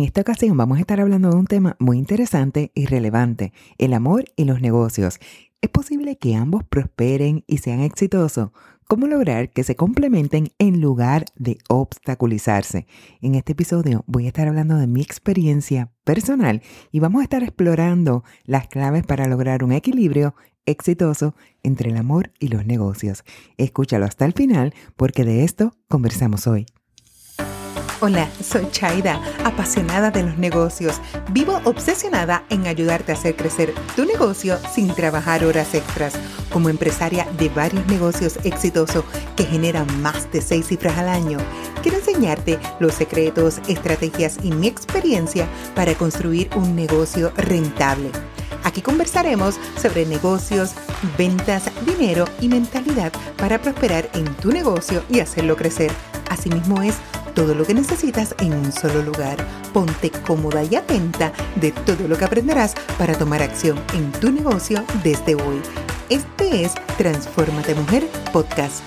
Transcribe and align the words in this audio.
En 0.00 0.06
esta 0.06 0.22
ocasión 0.22 0.56
vamos 0.56 0.78
a 0.78 0.80
estar 0.80 0.98
hablando 0.98 1.28
de 1.28 1.36
un 1.36 1.46
tema 1.46 1.76
muy 1.78 1.98
interesante 1.98 2.72
y 2.74 2.86
relevante, 2.86 3.52
el 3.76 3.92
amor 3.92 4.24
y 4.34 4.46
los 4.46 4.62
negocios. 4.62 5.18
¿Es 5.60 5.68
posible 5.68 6.16
que 6.16 6.36
ambos 6.36 6.64
prosperen 6.64 7.44
y 7.46 7.58
sean 7.58 7.80
exitosos? 7.80 8.48
¿Cómo 8.88 9.06
lograr 9.06 9.50
que 9.50 9.62
se 9.62 9.76
complementen 9.76 10.52
en 10.58 10.80
lugar 10.80 11.26
de 11.36 11.58
obstaculizarse? 11.68 12.86
En 13.20 13.34
este 13.34 13.52
episodio 13.52 14.02
voy 14.06 14.24
a 14.24 14.28
estar 14.28 14.48
hablando 14.48 14.76
de 14.76 14.86
mi 14.86 15.02
experiencia 15.02 15.92
personal 16.02 16.62
y 16.90 17.00
vamos 17.00 17.20
a 17.20 17.24
estar 17.24 17.42
explorando 17.42 18.24
las 18.44 18.68
claves 18.68 19.04
para 19.04 19.26
lograr 19.26 19.62
un 19.62 19.72
equilibrio 19.72 20.34
exitoso 20.64 21.34
entre 21.62 21.90
el 21.90 21.98
amor 21.98 22.32
y 22.38 22.48
los 22.48 22.64
negocios. 22.64 23.22
Escúchalo 23.58 24.06
hasta 24.06 24.24
el 24.24 24.32
final 24.32 24.72
porque 24.96 25.26
de 25.26 25.44
esto 25.44 25.74
conversamos 25.88 26.46
hoy. 26.46 26.64
Hola, 28.02 28.30
soy 28.42 28.66
Chaida, 28.70 29.20
apasionada 29.44 30.10
de 30.10 30.22
los 30.22 30.38
negocios. 30.38 30.98
Vivo 31.32 31.60
obsesionada 31.64 32.44
en 32.48 32.66
ayudarte 32.66 33.12
a 33.12 33.14
hacer 33.14 33.36
crecer 33.36 33.74
tu 33.94 34.06
negocio 34.06 34.58
sin 34.74 34.88
trabajar 34.94 35.44
horas 35.44 35.74
extras. 35.74 36.14
Como 36.50 36.70
empresaria 36.70 37.26
de 37.36 37.50
varios 37.50 37.86
negocios 37.88 38.38
exitosos 38.44 39.04
que 39.36 39.44
generan 39.44 40.00
más 40.00 40.32
de 40.32 40.40
seis 40.40 40.68
cifras 40.68 40.96
al 40.96 41.10
año, 41.10 41.36
quiero 41.82 41.98
enseñarte 41.98 42.58
los 42.78 42.94
secretos, 42.94 43.60
estrategias 43.68 44.38
y 44.42 44.50
mi 44.50 44.66
experiencia 44.66 45.46
para 45.74 45.92
construir 45.92 46.48
un 46.56 46.74
negocio 46.74 47.34
rentable. 47.36 48.10
Aquí 48.64 48.80
conversaremos 48.80 49.56
sobre 49.76 50.06
negocios, 50.06 50.70
ventas, 51.18 51.64
dinero 51.84 52.24
y 52.40 52.48
mentalidad 52.48 53.12
para 53.36 53.60
prosperar 53.60 54.08
en 54.14 54.24
tu 54.36 54.52
negocio 54.52 55.02
y 55.10 55.20
hacerlo 55.20 55.54
crecer. 55.54 55.92
Asimismo 56.30 56.80
es 56.80 56.94
todo 57.34 57.54
lo 57.54 57.64
que 57.64 57.74
necesitas 57.74 58.34
en 58.40 58.52
un 58.52 58.72
solo 58.72 59.02
lugar. 59.02 59.36
Ponte 59.72 60.10
cómoda 60.26 60.62
y 60.64 60.74
atenta 60.74 61.32
de 61.56 61.72
todo 61.72 62.08
lo 62.08 62.16
que 62.16 62.24
aprenderás 62.24 62.74
para 62.98 63.14
tomar 63.14 63.42
acción 63.42 63.78
en 63.94 64.10
tu 64.12 64.30
negocio 64.30 64.84
desde 65.02 65.34
hoy. 65.34 65.60
Este 66.08 66.64
es 66.64 66.74
Transformate 66.98 67.74
Mujer 67.74 68.08
Podcast. 68.32 68.82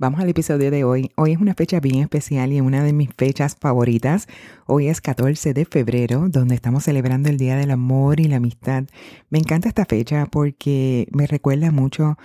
Vamos 0.00 0.20
al 0.20 0.28
episodio 0.28 0.70
de 0.70 0.84
hoy. 0.84 1.10
Hoy 1.16 1.32
es 1.32 1.38
una 1.38 1.54
fecha 1.54 1.80
bien 1.80 2.02
especial 2.02 2.52
y 2.52 2.60
una 2.60 2.84
de 2.84 2.92
mis 2.92 3.08
fechas 3.16 3.56
favoritas. 3.60 4.28
Hoy 4.66 4.86
es 4.86 5.00
14 5.00 5.54
de 5.54 5.64
febrero, 5.64 6.28
donde 6.28 6.54
estamos 6.54 6.84
celebrando 6.84 7.28
el 7.28 7.36
Día 7.36 7.56
del 7.56 7.72
Amor 7.72 8.20
y 8.20 8.28
la 8.28 8.36
Amistad. 8.36 8.84
Me 9.28 9.40
encanta 9.40 9.66
esta 9.66 9.86
fecha 9.86 10.26
porque 10.26 11.08
me 11.10 11.26
recuerda 11.26 11.72
mucho 11.72 12.16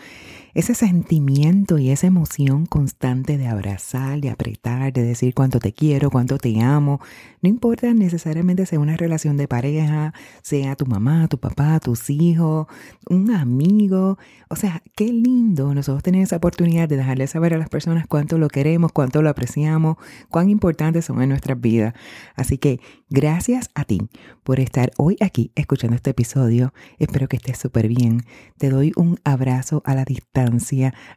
ese 0.53 0.75
sentimiento 0.75 1.79
y 1.79 1.89
esa 1.89 2.07
emoción 2.07 2.65
constante 2.67 3.37
de 3.37 3.47
abrazar, 3.47 4.21
de 4.21 4.29
apretar, 4.29 4.93
de 4.93 5.03
decir 5.03 5.33
cuánto 5.33 5.59
te 5.59 5.73
quiero, 5.73 6.11
cuánto 6.11 6.37
te 6.37 6.61
amo. 6.61 6.99
No 7.41 7.49
importa 7.49 7.93
necesariamente 7.93 8.65
sea 8.65 8.79
una 8.79 8.95
relación 8.95 9.35
de 9.35 9.47
pareja, 9.47 10.13
sea 10.43 10.75
tu 10.75 10.85
mamá, 10.85 11.27
tu 11.27 11.39
papá, 11.39 11.79
tus 11.79 12.09
hijos, 12.09 12.67
un 13.09 13.31
amigo. 13.31 14.19
O 14.49 14.55
sea, 14.55 14.83
qué 14.95 15.05
lindo 15.05 15.73
nosotros 15.73 16.03
tener 16.03 16.21
esa 16.21 16.37
oportunidad 16.37 16.87
de 16.87 16.97
dejarle 16.97 17.25
saber 17.25 17.55
a 17.55 17.57
las 17.57 17.69
personas 17.69 18.05
cuánto 18.07 18.37
lo 18.37 18.47
queremos, 18.47 18.91
cuánto 18.91 19.21
lo 19.21 19.29
apreciamos, 19.29 19.97
cuán 20.29 20.49
importantes 20.49 21.05
son 21.05 21.21
en 21.21 21.29
nuestras 21.29 21.59
vidas. 21.59 21.95
Así 22.35 22.59
que 22.59 22.79
gracias 23.09 23.71
a 23.73 23.85
ti 23.85 24.01
por 24.43 24.59
estar 24.59 24.91
hoy 24.97 25.17
aquí 25.19 25.51
escuchando 25.55 25.95
este 25.95 26.11
episodio. 26.11 26.73
Espero 26.99 27.27
que 27.27 27.37
estés 27.37 27.57
súper 27.57 27.87
bien. 27.87 28.21
Te 28.59 28.69
doy 28.69 28.91
un 28.95 29.19
abrazo 29.23 29.81
a 29.85 29.95
la 29.95 30.05
distancia 30.05 30.42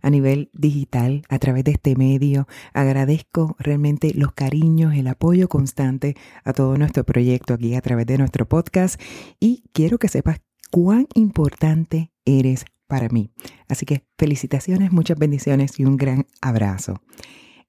a 0.03 0.11
nivel 0.11 0.51
digital 0.53 1.23
a 1.29 1.39
través 1.39 1.65
de 1.65 1.73
este 1.73 1.97
medio. 1.97 2.47
Agradezco 2.73 3.57
realmente 3.59 4.13
los 4.15 4.33
cariños, 4.33 4.95
el 4.95 5.07
apoyo 5.07 5.49
constante 5.49 6.17
a 6.45 6.53
todo 6.53 6.77
nuestro 6.77 7.05
proyecto 7.05 7.55
aquí 7.55 7.75
a 7.75 7.81
través 7.81 8.07
de 8.07 8.19
nuestro 8.19 8.49
podcast 8.49 9.01
y 9.41 9.65
quiero 9.73 9.99
que 9.99 10.09
sepas 10.09 10.41
cuán 10.71 11.07
importante 11.15 12.13
eres 12.25 12.65
para 12.87 13.09
mí. 13.09 13.31
Así 13.69 13.87
que 13.87 14.07
felicitaciones, 14.19 14.93
muchas 14.93 15.19
bendiciones 15.19 15.79
y 15.79 15.85
un 15.85 15.97
gran 15.97 16.27
abrazo. 16.41 17.03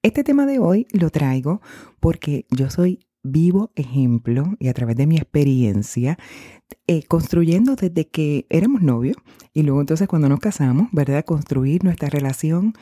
Este 0.02 0.22
tema 0.22 0.46
de 0.46 0.58
hoy 0.58 0.86
lo 0.92 1.10
traigo 1.10 1.60
porque 2.00 2.46
yo 2.50 2.70
soy 2.70 3.07
vivo 3.22 3.70
ejemplo 3.74 4.54
y 4.58 4.68
a 4.68 4.74
través 4.74 4.96
de 4.96 5.06
mi 5.06 5.16
experiencia, 5.16 6.18
eh, 6.86 7.02
construyendo 7.04 7.76
desde 7.76 8.08
que 8.08 8.46
éramos 8.50 8.82
novios 8.82 9.16
y 9.52 9.62
luego 9.62 9.80
entonces 9.80 10.08
cuando 10.08 10.28
nos 10.28 10.40
casamos, 10.40 10.88
¿verdad? 10.92 11.24
Construir 11.24 11.84
nuestra 11.84 12.08
relación 12.08 12.74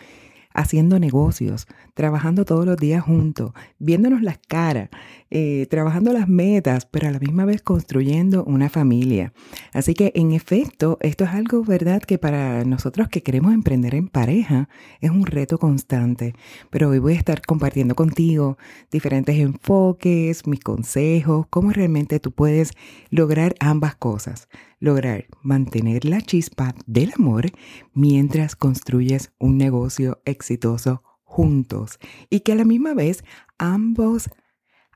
haciendo 0.56 0.98
negocios, 0.98 1.66
trabajando 1.94 2.44
todos 2.44 2.64
los 2.64 2.78
días 2.78 3.04
juntos, 3.04 3.52
viéndonos 3.78 4.22
las 4.22 4.38
caras, 4.38 4.88
eh, 5.30 5.66
trabajando 5.68 6.12
las 6.12 6.28
metas, 6.28 6.86
pero 6.86 7.08
a 7.08 7.10
la 7.10 7.18
misma 7.18 7.44
vez 7.44 7.60
construyendo 7.60 8.42
una 8.44 8.70
familia. 8.70 9.34
Así 9.72 9.92
que 9.92 10.12
en 10.14 10.32
efecto, 10.32 10.96
esto 11.02 11.24
es 11.24 11.30
algo, 11.30 11.62
¿verdad?, 11.62 12.02
que 12.02 12.16
para 12.16 12.64
nosotros 12.64 13.08
que 13.08 13.22
queremos 13.22 13.52
emprender 13.52 13.94
en 13.94 14.08
pareja 14.08 14.68
es 15.00 15.10
un 15.10 15.26
reto 15.26 15.58
constante. 15.58 16.34
Pero 16.70 16.88
hoy 16.88 17.00
voy 17.00 17.12
a 17.12 17.18
estar 17.18 17.42
compartiendo 17.42 17.94
contigo 17.94 18.56
diferentes 18.90 19.36
enfoques, 19.36 20.46
mis 20.46 20.60
consejos, 20.60 21.46
cómo 21.50 21.70
realmente 21.70 22.18
tú 22.18 22.32
puedes 22.32 22.72
lograr 23.10 23.54
ambas 23.60 23.94
cosas 23.94 24.48
lograr 24.78 25.26
mantener 25.42 26.04
la 26.04 26.20
chispa 26.20 26.74
del 26.86 27.12
amor 27.16 27.46
mientras 27.92 28.56
construyes 28.56 29.32
un 29.38 29.58
negocio 29.58 30.20
exitoso 30.24 31.02
juntos 31.22 31.98
y 32.30 32.40
que 32.40 32.52
a 32.52 32.56
la 32.56 32.64
misma 32.64 32.94
vez 32.94 33.24
ambos, 33.58 34.30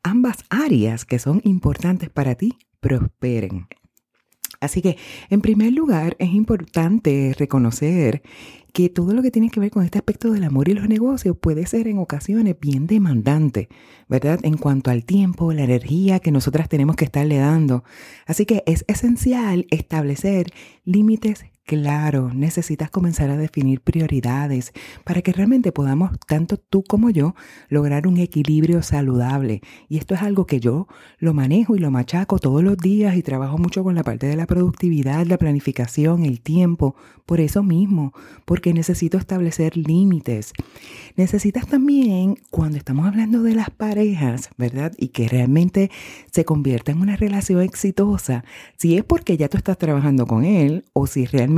ambas 0.03 0.45
áreas 0.49 1.05
que 1.05 1.19
son 1.19 1.41
importantes 1.45 2.11
para 2.11 2.35
ti 2.35 2.59
prosperen. 2.81 3.67
Así 4.61 4.83
que, 4.83 4.97
en 5.31 5.41
primer 5.41 5.73
lugar, 5.73 6.17
es 6.19 6.33
importante 6.35 7.35
reconocer 7.39 8.23
que 8.73 8.89
todo 8.89 9.15
lo 9.15 9.23
que 9.23 9.31
tiene 9.31 9.51
que 9.51 9.61
ver 9.61 9.71
con 9.71 9.85
este 9.85 9.99
aspecto 9.99 10.31
del 10.31 10.45
amor 10.45 10.69
y 10.69 10.75
los 10.75 10.89
negocios 10.89 11.37
puede 11.37 11.67
ser 11.67 11.89
en 11.89 11.99
ocasiones 11.99 12.57
bien 12.61 12.87
demandante, 12.87 13.69
¿verdad? 14.09 14.39
En 14.43 14.57
cuanto 14.57 14.91
al 14.91 15.05
tiempo, 15.05 15.53
la 15.53 15.65
energía 15.65 16.21
que 16.21 16.31
nosotras 16.31 16.69
tenemos 16.69 16.97
que 16.97 17.05
estarle 17.05 17.39
dando. 17.39 17.85
Así 18.27 18.47
que 18.47 18.63
es 18.67 18.85
esencial 18.87 19.67
establecer 19.71 20.53
límites 20.85 21.45
Claro, 21.67 22.33
necesitas 22.35 22.91
comenzar 22.91 23.31
a 23.31 23.37
definir 23.37 23.81
prioridades 23.81 24.73
para 25.05 25.23
que 25.23 25.33
realmente 25.33 25.71
podamos, 25.71 26.11
tanto 26.27 26.57
tú 26.57 26.83
como 26.83 27.11
yo, 27.11 27.37
lograr 27.69 28.09
un 28.09 28.17
equilibrio 28.19 28.83
saludable. 28.83 29.61
Y 29.89 29.99
esto 29.99 30.15
es 30.15 30.23
algo 30.23 30.47
que 30.47 30.59
yo 30.59 30.89
lo 31.19 31.33
manejo 31.33 31.77
y 31.77 31.79
lo 31.79 31.93
machaco 31.93 32.41
todos 32.41 32.65
los 32.65 32.77
días 32.77 33.17
y 33.17 33.23
trabajo 33.23 33.57
mucho 33.57 33.85
con 33.85 33.95
la 33.95 34.03
parte 34.03 34.27
de 34.27 34.35
la 34.35 34.47
productividad, 34.47 35.27
la 35.27 35.39
planificación, 35.39 36.25
el 36.25 36.41
tiempo. 36.41 36.97
Por 37.25 37.39
eso 37.39 37.63
mismo, 37.63 38.13
porque 38.47 38.75
necesito 38.75 39.17
establecer 39.17 39.77
límites. 39.77 40.53
Necesitas 41.15 41.69
también, 41.69 42.37
cuando 42.51 42.79
estamos 42.79 43.07
hablando 43.07 43.45
de 43.45 43.55
las 43.55 43.71
parejas, 43.71 44.51
¿verdad? 44.57 44.93
Y 44.99 45.09
que 45.09 45.29
realmente 45.29 45.93
se 46.33 46.45
convierta 46.45 46.91
en 46.91 47.01
una 47.01 47.15
relación 47.15 47.63
exitosa, 47.63 48.45
si 48.77 48.97
es 48.97 49.05
porque 49.05 49.37
ya 49.37 49.49
tú 49.49 49.57
estás 49.57 49.79
trabajando 49.79 50.27
con 50.27 50.43
él 50.45 50.85
o 50.95 51.07
si 51.07 51.27
realmente 51.27 51.50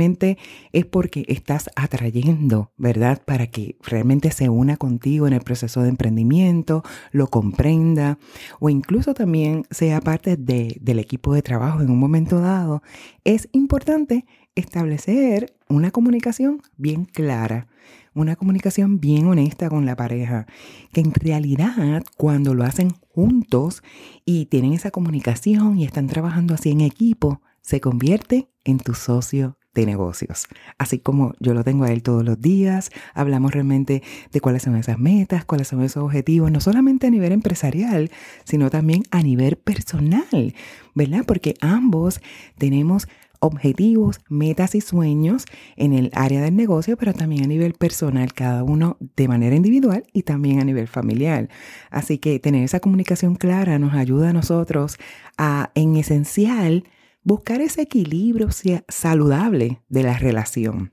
es 0.71 0.85
porque 0.85 1.25
estás 1.27 1.69
atrayendo, 1.75 2.71
¿verdad? 2.77 3.21
Para 3.23 3.47
que 3.47 3.77
realmente 3.81 4.31
se 4.31 4.49
una 4.49 4.77
contigo 4.77 5.27
en 5.27 5.33
el 5.33 5.41
proceso 5.41 5.81
de 5.81 5.89
emprendimiento, 5.89 6.83
lo 7.11 7.27
comprenda 7.27 8.17
o 8.59 8.69
incluso 8.69 9.13
también 9.13 9.65
sea 9.71 10.01
parte 10.01 10.37
del 10.37 10.99
equipo 10.99 11.33
de 11.33 11.41
trabajo 11.41 11.81
en 11.81 11.89
un 11.89 11.99
momento 11.99 12.39
dado. 12.39 12.81
Es 13.23 13.49
importante 13.51 14.25
establecer 14.55 15.55
una 15.69 15.91
comunicación 15.91 16.61
bien 16.77 17.05
clara, 17.05 17.67
una 18.13 18.35
comunicación 18.35 18.99
bien 18.99 19.25
honesta 19.25 19.69
con 19.69 19.85
la 19.85 19.95
pareja, 19.95 20.45
que 20.91 21.01
en 21.01 21.13
realidad 21.13 22.03
cuando 22.17 22.53
lo 22.53 22.63
hacen 22.63 22.91
juntos 23.09 23.83
y 24.25 24.45
tienen 24.45 24.73
esa 24.73 24.91
comunicación 24.91 25.77
y 25.77 25.85
están 25.85 26.07
trabajando 26.07 26.53
así 26.53 26.71
en 26.71 26.81
equipo, 26.81 27.41
se 27.61 27.79
convierte 27.81 28.49
en 28.63 28.77
tu 28.77 28.93
socio 28.93 29.57
de 29.73 29.85
negocios. 29.85 30.45
Así 30.77 30.99
como 30.99 31.33
yo 31.39 31.53
lo 31.53 31.63
tengo 31.63 31.85
a 31.85 31.91
él 31.91 32.03
todos 32.03 32.23
los 32.23 32.39
días, 32.41 32.91
hablamos 33.13 33.51
realmente 33.53 34.03
de 34.31 34.41
cuáles 34.41 34.63
son 34.63 34.75
esas 34.75 34.99
metas, 34.99 35.45
cuáles 35.45 35.67
son 35.67 35.81
esos 35.81 36.03
objetivos, 36.03 36.51
no 36.51 36.59
solamente 36.59 37.07
a 37.07 37.09
nivel 37.09 37.31
empresarial, 37.31 38.11
sino 38.43 38.69
también 38.69 39.03
a 39.11 39.21
nivel 39.23 39.55
personal, 39.55 40.53
¿verdad? 40.93 41.23
Porque 41.25 41.55
ambos 41.61 42.21
tenemos 42.57 43.07
objetivos, 43.43 44.21
metas 44.29 44.73
y 44.73 44.79
sueños 44.79 45.45
en 45.75 45.93
el 45.93 46.11
área 46.13 46.41
del 46.41 46.55
negocio, 46.55 46.95
pero 46.95 47.13
también 47.13 47.43
a 47.43 47.47
nivel 47.47 47.73
personal, 47.73 48.33
cada 48.33 48.63
uno 48.63 48.97
de 49.17 49.27
manera 49.27 49.55
individual 49.55 50.05
y 50.13 50.23
también 50.23 50.61
a 50.61 50.63
nivel 50.63 50.87
familiar. 50.87 51.49
Así 51.89 52.19
que 52.19 52.39
tener 52.39 52.63
esa 52.63 52.79
comunicación 52.79 53.35
clara 53.35 53.79
nos 53.79 53.93
ayuda 53.93 54.29
a 54.29 54.33
nosotros 54.33 54.97
a, 55.37 55.71
en 55.75 55.97
esencial, 55.97 56.85
buscar 57.23 57.61
ese 57.61 57.81
equilibrio 57.81 58.49
saludable 58.87 59.81
de 59.89 60.03
la 60.03 60.17
relación. 60.17 60.91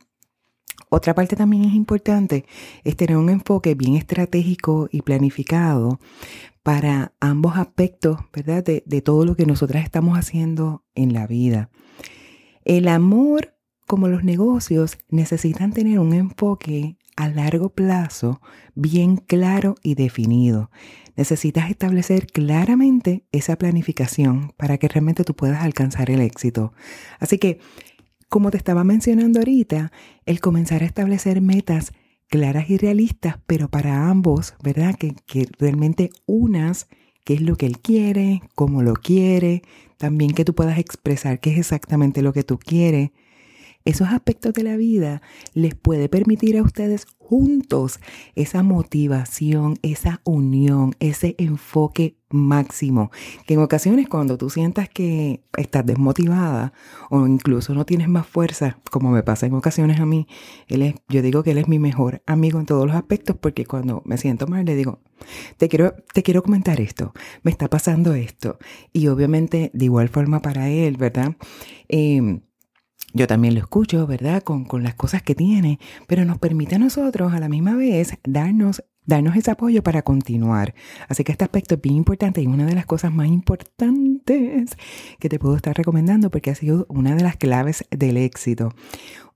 Otra 0.89 1.15
parte 1.15 1.37
también 1.37 1.65
es 1.65 1.75
importante, 1.75 2.47
es 2.83 2.97
tener 2.97 3.17
un 3.17 3.31
enfoque 3.31 3.75
bien 3.75 3.95
estratégico 3.95 4.89
y 4.91 5.03
planificado 5.03 6.01
para 6.63 7.15
ambos 7.21 7.57
aspectos, 7.57 8.19
¿verdad? 8.33 8.65
De, 8.65 8.83
de 8.87 9.01
todo 9.01 9.25
lo 9.25 9.37
que 9.37 9.47
nosotras 9.47 9.85
estamos 9.85 10.19
haciendo 10.19 10.85
en 10.95 11.13
la 11.13 11.27
vida. 11.27 11.71
El 12.65 12.89
amor, 12.89 13.55
como 13.87 14.09
los 14.09 14.25
negocios, 14.25 14.99
necesitan 15.09 15.73
tener 15.73 16.01
un 16.01 16.13
enfoque 16.13 16.99
a 17.17 17.29
largo 17.29 17.71
plazo 17.71 18.41
bien 18.75 19.17
claro 19.17 19.75
y 19.83 19.95
definido. 19.95 20.71
Necesitas 21.17 21.71
establecer 21.71 22.27
claramente 22.27 23.25
esa 23.33 23.57
planificación 23.57 24.53
para 24.57 24.79
que 24.79 24.89
realmente 24.89 25.25
tú 25.25 25.35
puedas 25.35 25.63
alcanzar 25.63 26.11
el 26.11 26.21
éxito. 26.21 26.73
Así 27.19 27.39
que 27.39 27.59
como 28.31 28.53
te 28.53 28.57
estaba 28.57 28.85
mencionando 28.85 29.41
ahorita, 29.41 29.91
el 30.25 30.41
comenzar 30.41 30.83
a 30.83 30.87
establecer 30.87 31.41
metas 31.41 31.93
claras 32.29 32.71
y 32.71 32.77
realistas, 32.79 33.41
pero 33.47 33.69
para 33.69 34.09
ambos, 34.09 34.55
¿verdad? 34.63 34.95
Que, 34.95 35.17
realmente 35.59 36.11
unas 36.27 36.87
qué 37.25 37.35
es 37.35 37.41
lo 37.43 37.57
que 37.57 37.67
él 37.67 37.81
quiere, 37.81 38.41
cómo 38.55 38.83
lo 38.83 38.95
quiere, 38.95 39.63
también 39.99 40.31
que 40.31 40.45
tú 40.45 40.55
puedas 40.55 40.79
expresar 40.79 41.41
qué 41.41 41.51
es 41.51 41.59
exactamente 41.59 42.23
lo 42.23 42.33
que 42.33 42.45
tú 42.45 42.57
quieres 42.57 43.11
esos 43.85 44.09
aspectos 44.09 44.53
de 44.53 44.63
la 44.63 44.77
vida 44.77 45.23
les 45.55 45.75
puede 45.75 46.09
permitir 46.09 46.59
a 46.59 46.63
ustedes 46.63 47.07
juntos 47.19 48.01
esa 48.35 48.63
motivación, 48.63 49.79
esa 49.83 50.21
unión, 50.25 50.95
ese 50.99 51.37
enfoque 51.39 52.17
máximo. 52.29 53.11
Que 53.47 53.55
en 53.55 53.61
ocasiones 53.61 54.09
cuando 54.09 54.37
tú 54.37 54.51
sientas 54.51 54.89
que 54.89 55.43
estás 55.57 55.87
desmotivada 55.87 56.73
o 57.09 57.27
incluso 57.27 57.75
no 57.75 57.87
tienes 57.87 58.09
más 58.09 58.27
fuerza, 58.27 58.79
como 58.91 59.11
me 59.11 59.23
pasa 59.23 59.47
en 59.47 59.55
ocasiones 59.55 60.01
a 60.01 60.07
mí, 60.07 60.27
él 60.69 60.83
es, 60.83 60.95
yo 61.09 61.23
digo 61.23 61.43
que 61.43 61.53
él 61.53 61.59
es 61.59 61.69
mi 61.69 61.79
mejor 61.79 62.23
amigo 62.27 62.59
en 62.61 62.67
todos 62.67 62.87
los 62.87 62.97
aspectos 62.97 63.37
porque 63.41 63.65
cuando 63.65 64.03
me 64.05 64.19
siento 64.19 64.47
mal 64.47 64.65
le 64.65 64.75
digo, 64.75 65.01
te 65.57 65.69
quiero, 65.69 65.95
te 66.13 66.23
quiero 66.23 66.43
comentar 66.43 66.81
esto, 66.81 67.13
me 67.43 67.51
está 67.51 67.69
pasando 67.69 68.15
esto. 68.15 68.59
Y 68.93 69.07
obviamente 69.07 69.71
de 69.73 69.85
igual 69.85 70.09
forma 70.09 70.43
para 70.43 70.69
él, 70.69 70.97
¿verdad? 70.97 71.37
Eh, 71.89 72.41
yo 73.13 73.27
también 73.27 73.55
lo 73.55 73.61
escucho, 73.61 74.07
¿verdad? 74.07 74.43
Con, 74.43 74.65
con, 74.65 74.83
las 74.83 74.95
cosas 74.95 75.23
que 75.23 75.35
tiene, 75.35 75.79
pero 76.07 76.25
nos 76.25 76.39
permite 76.39 76.77
a 76.77 76.79
nosotros 76.79 77.33
a 77.33 77.41
la 77.41 77.49
misma 77.49 77.75
vez 77.75 78.19
darnos, 78.25 78.85
darnos 79.07 79.37
ese 79.37 79.51
apoyo 79.51 79.83
para 79.83 80.03
continuar. 80.03 80.75
Así 81.09 81.25
que 81.25 81.33
este 81.33 81.45
aspecto 81.45 81.75
es 81.75 81.81
bien 81.81 81.97
importante 81.97 82.41
y 82.41 82.47
una 82.47 82.67
de 82.67 82.75
las 82.75 82.87
cosas 82.87 83.13
más 83.13 83.29
importantes 83.29 84.77
que 85.19 85.29
te 85.29 85.39
puedo 85.39 85.57
estar 85.57 85.77
recomendando 85.77 86.31
porque 86.31 86.51
ha 86.51 86.55
sido 86.55 86.87
una 86.89 87.15
de 87.15 87.23
las 87.23 87.37
claves 87.37 87.85
del 87.91 88.17
éxito. 88.17 88.71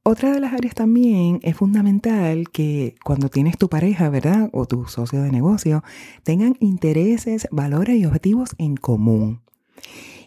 Otra 0.07 0.33
de 0.33 0.41
las 0.41 0.53
áreas 0.53 0.75
también 0.75 1.41
es 1.43 1.57
fundamental 1.57 2.51
que 2.51 2.95
cuando 3.03 3.31
tienes 3.31 3.57
tu 3.57 3.71
pareja, 3.71 4.11
¿verdad? 4.11 4.51
O 4.53 4.67
tu 4.67 4.87
socio 4.87 5.23
de 5.23 5.33
negocio, 5.33 5.83
tengan 6.25 6.57
intereses, 6.61 7.49
valores 7.51 7.97
y 7.97 8.05
objetivos 8.05 8.51
en 8.59 8.77
común. 8.77 9.41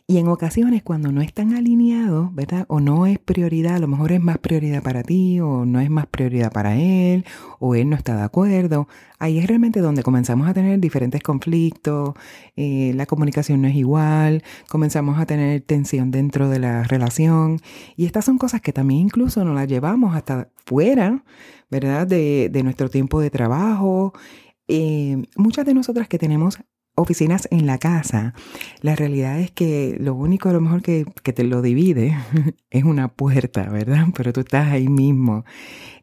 Y 0.10 0.20
en 0.20 0.30
ocasiones 0.30 0.84
cuando 0.84 1.12
no 1.12 1.22
están 1.22 1.54
alineados, 1.54 2.34
¿verdad? 2.34 2.66
O 2.70 2.80
no 2.80 3.06
es 3.08 3.20
prioridad, 3.20 3.76
a 3.76 3.80
lo 3.80 3.90
mejor 3.90 4.14
es 4.14 4.22
más 4.22 4.38
prioridad 4.38 4.82
para 4.82 5.04
ti 5.04 5.42
o 5.42 5.66
no 5.66 5.82
es 5.82 5.90
más 5.90 6.08
prioridad 6.08 6.50
para 6.50 6.78
él 6.78 7.26
o 7.60 7.76
él 7.76 7.90
no 7.90 7.98
está 7.98 8.16
de 8.16 8.24
acuerdo. 8.24 8.88
Ahí 9.20 9.38
es 9.38 9.48
realmente 9.48 9.82
donde 9.82 10.04
comenzamos 10.04 10.48
a 10.48 10.54
tener 10.54 10.80
diferentes 10.80 11.22
conflictos, 11.22 12.14
eh, 12.56 12.94
la 12.96 13.06
comunicación 13.06 13.62
no 13.62 13.68
es 13.68 13.76
igual, 13.76 14.44
comenzamos 14.70 15.20
a 15.20 15.26
tener 15.26 15.60
tensión 15.62 16.10
dentro 16.10 16.48
de 16.48 16.60
la 16.60 16.84
relación 16.84 17.60
y 17.98 18.06
estas 18.06 18.24
son 18.24 18.38
cosas 18.38 18.62
que 18.62 18.72
también 18.72 19.02
incluso 19.02 19.44
nos 19.44 19.56
las 19.56 19.68
llevamos 19.68 20.16
hasta 20.16 20.50
fuera, 20.66 21.26
¿verdad? 21.70 22.08
De, 22.08 22.48
de 22.50 22.64
nuestro 22.64 22.90
tiempo 22.90 23.20
de 23.20 23.30
trabajo. 23.30 24.14
Eh, 24.70 25.18
muchas 25.36 25.66
de 25.66 25.74
nosotras 25.74 26.08
que 26.08 26.18
tenemos 26.18 26.60
oficinas 26.98 27.48
en 27.52 27.68
la 27.68 27.78
casa, 27.78 28.34
la 28.82 28.96
realidad 28.96 29.40
es 29.40 29.52
que 29.52 29.96
lo 30.00 30.16
único 30.16 30.50
a 30.50 30.54
lo 30.54 30.62
mejor 30.62 30.82
que, 30.82 31.06
te 31.06 31.44
lo 31.44 31.62
divide 31.62 32.18
es 32.72 32.84
una 32.84 33.08
puerta, 33.08 33.70
¿verdad? 33.70 34.08
Pero 34.16 34.34
tú 34.34 34.42
estás 34.42 34.68
ahí 34.68 34.90
mismo. 34.90 35.46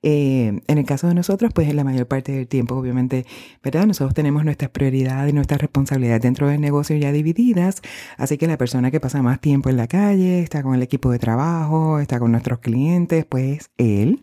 Eh, 0.02 0.60
en 0.66 0.78
el 0.78 0.84
caso 0.84 1.08
de 1.08 1.14
nosotros, 1.14 1.52
pues 1.52 1.68
en 1.68 1.76
la 1.76 1.84
mayor 1.84 2.06
parte 2.06 2.30
del 2.32 2.46
tiempo, 2.46 2.76
obviamente, 2.76 3.26
¿verdad? 3.62 3.86
Nosotros 3.86 4.14
tenemos 4.14 4.44
nuestras 4.44 4.70
prioridades 4.70 5.32
y 5.32 5.34
nuestras 5.34 5.60
responsabilidades 5.60 6.22
dentro 6.22 6.46
del 6.46 6.60
negocio 6.60 6.96
ya 6.96 7.10
divididas, 7.10 7.82
así 8.16 8.38
que 8.38 8.46
la 8.46 8.56
persona 8.56 8.90
que 8.90 9.00
pasa 9.00 9.20
más 9.20 9.40
tiempo 9.40 9.70
en 9.70 9.76
la 9.76 9.88
calle, 9.88 10.40
está 10.40 10.62
con 10.62 10.74
el 10.74 10.82
equipo 10.82 11.10
de 11.10 11.18
trabajo, 11.18 11.98
está 11.98 12.20
con 12.20 12.30
nuestros 12.30 12.60
clientes, 12.60 13.24
pues 13.24 13.70
él. 13.78 14.22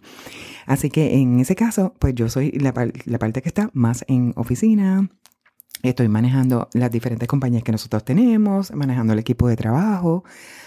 Así 0.68 0.90
que 0.90 1.16
en 1.16 1.40
ese 1.40 1.56
caso, 1.56 1.96
pues 2.00 2.16
yo 2.16 2.30
soy 2.30 2.52
la 2.52 2.74
parte 2.74 3.42
que 3.42 3.50
está 3.50 3.70
más 3.74 4.06
en 4.08 4.34
oficina, 4.38 5.10
Estoy 5.84 6.08
manejando 6.10 6.70
las 6.74 6.92
diferentes 6.92 7.28
compañías 7.28 7.64
que 7.64 7.72
nosotros 7.72 8.06
tenemos, 8.06 8.72
manejando 8.72 9.14
el 9.14 9.20
equipo 9.20 9.48
de 9.48 9.56
trabajo. 9.56 10.24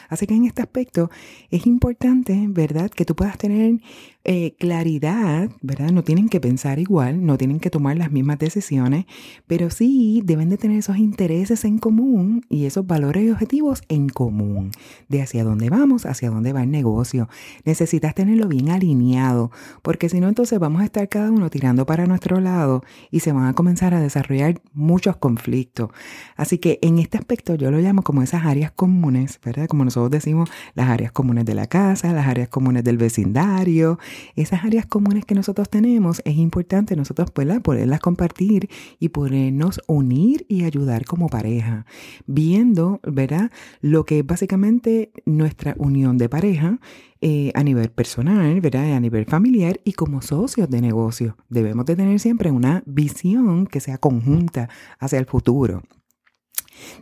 Así 0.08 0.26
que 0.26 0.34
en 0.34 0.44
este 0.44 0.62
aspecto 0.62 1.10
es 1.50 1.66
importante, 1.66 2.46
¿verdad? 2.48 2.90
Que 2.90 3.04
tú 3.04 3.14
puedas 3.14 3.38
tener 3.38 3.80
eh, 4.26 4.54
claridad, 4.58 5.50
¿verdad? 5.60 5.90
No 5.90 6.02
tienen 6.02 6.30
que 6.30 6.40
pensar 6.40 6.78
igual, 6.78 7.26
no 7.26 7.36
tienen 7.36 7.60
que 7.60 7.68
tomar 7.68 7.98
las 7.98 8.10
mismas 8.10 8.38
decisiones, 8.38 9.04
pero 9.46 9.68
sí 9.68 10.22
deben 10.24 10.48
de 10.48 10.56
tener 10.56 10.78
esos 10.78 10.96
intereses 10.96 11.64
en 11.66 11.78
común 11.78 12.46
y 12.48 12.64
esos 12.64 12.86
valores 12.86 13.24
y 13.24 13.30
objetivos 13.30 13.82
en 13.88 14.08
común, 14.08 14.70
de 15.10 15.20
hacia 15.20 15.44
dónde 15.44 15.68
vamos, 15.68 16.06
hacia 16.06 16.30
dónde 16.30 16.54
va 16.54 16.62
el 16.62 16.70
negocio. 16.70 17.28
Necesitas 17.66 18.14
tenerlo 18.14 18.48
bien 18.48 18.70
alineado, 18.70 19.50
porque 19.82 20.08
si 20.08 20.20
no, 20.20 20.28
entonces 20.28 20.58
vamos 20.58 20.80
a 20.80 20.86
estar 20.86 21.06
cada 21.10 21.30
uno 21.30 21.50
tirando 21.50 21.84
para 21.84 22.06
nuestro 22.06 22.40
lado 22.40 22.82
y 23.10 23.20
se 23.20 23.32
van 23.32 23.44
a 23.44 23.52
comenzar 23.52 23.92
a 23.92 24.00
desarrollar 24.00 24.62
muchos 24.72 25.16
conflictos. 25.16 25.90
Así 26.36 26.56
que 26.56 26.78
en 26.80 26.98
este 26.98 27.18
aspecto 27.18 27.56
yo 27.56 27.70
lo 27.70 27.78
llamo 27.78 28.02
como 28.02 28.22
esas 28.22 28.46
áreas 28.46 28.72
comunes, 28.72 29.38
¿verdad? 29.44 29.66
Como 29.66 29.84
nosotros 29.94 30.10
decimos, 30.10 30.50
las 30.74 30.88
áreas 30.88 31.12
comunes 31.12 31.44
de 31.44 31.54
la 31.54 31.68
casa, 31.68 32.12
las 32.12 32.26
áreas 32.26 32.48
comunes 32.48 32.82
del 32.82 32.98
vecindario, 32.98 34.00
esas 34.34 34.64
áreas 34.64 34.86
comunes 34.86 35.24
que 35.24 35.36
nosotros 35.36 35.70
tenemos, 35.70 36.20
es 36.24 36.36
importante 36.36 36.96
nosotros 36.96 37.30
poderlas 37.30 38.00
compartir 38.00 38.68
y 38.98 39.10
podernos 39.10 39.80
unir 39.86 40.46
y 40.48 40.64
ayudar 40.64 41.04
como 41.04 41.28
pareja, 41.28 41.86
viendo, 42.26 43.00
¿verdad? 43.04 43.52
Lo 43.80 44.04
que 44.04 44.18
es 44.18 44.26
básicamente 44.26 45.12
nuestra 45.26 45.76
unión 45.78 46.18
de 46.18 46.28
pareja 46.28 46.80
eh, 47.20 47.52
a 47.54 47.62
nivel 47.62 47.90
personal, 47.90 48.60
¿verdad? 48.60 48.94
A 48.94 49.00
nivel 49.00 49.26
familiar 49.26 49.80
y 49.84 49.92
como 49.92 50.22
socios 50.22 50.68
de 50.68 50.80
negocio. 50.80 51.36
Debemos 51.48 51.86
de 51.86 51.94
tener 51.94 52.18
siempre 52.18 52.50
una 52.50 52.82
visión 52.84 53.66
que 53.68 53.78
sea 53.78 53.98
conjunta 53.98 54.68
hacia 54.98 55.20
el 55.20 55.26
futuro. 55.26 55.82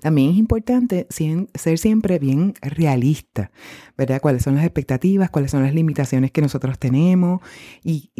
También 0.00 0.30
es 0.30 0.36
importante 0.36 1.06
ser 1.10 1.78
siempre 1.78 2.18
bien 2.18 2.54
realista, 2.60 3.50
¿verdad? 3.96 4.20
Cuáles 4.20 4.42
son 4.42 4.56
las 4.56 4.64
expectativas, 4.64 5.30
cuáles 5.30 5.50
son 5.50 5.62
las 5.62 5.74
limitaciones 5.74 6.30
que 6.30 6.42
nosotros 6.42 6.78
tenemos 6.78 7.40
y, 7.82 8.10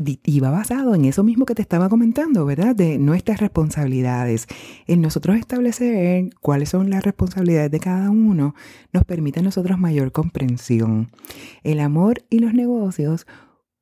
va 0.41 0.51
basado 0.51 0.95
en 0.95 1.05
eso 1.05 1.23
mismo 1.23 1.47
que 1.47 1.55
te 1.55 1.63
estaba 1.63 1.89
comentando, 1.89 2.45
¿verdad? 2.45 2.75
De 2.75 2.99
nuestras 2.99 3.41
responsabilidades. 3.41 4.47
En 4.87 5.01
nosotros 5.01 5.37
establecer 5.37 6.31
cuáles 6.41 6.69
son 6.69 6.91
las 6.91 7.05
responsabilidades 7.05 7.71
de 7.71 7.81
cada 7.81 8.11
uno 8.11 8.55
nos 8.93 9.05
permite 9.05 9.41
a 9.41 9.43
nosotros 9.43 9.79
mayor 9.79 10.13
comprensión. 10.13 11.11
El 11.63 11.81
amor 11.81 12.25
y 12.29 12.41
los 12.41 12.55
negocios 12.55 13.27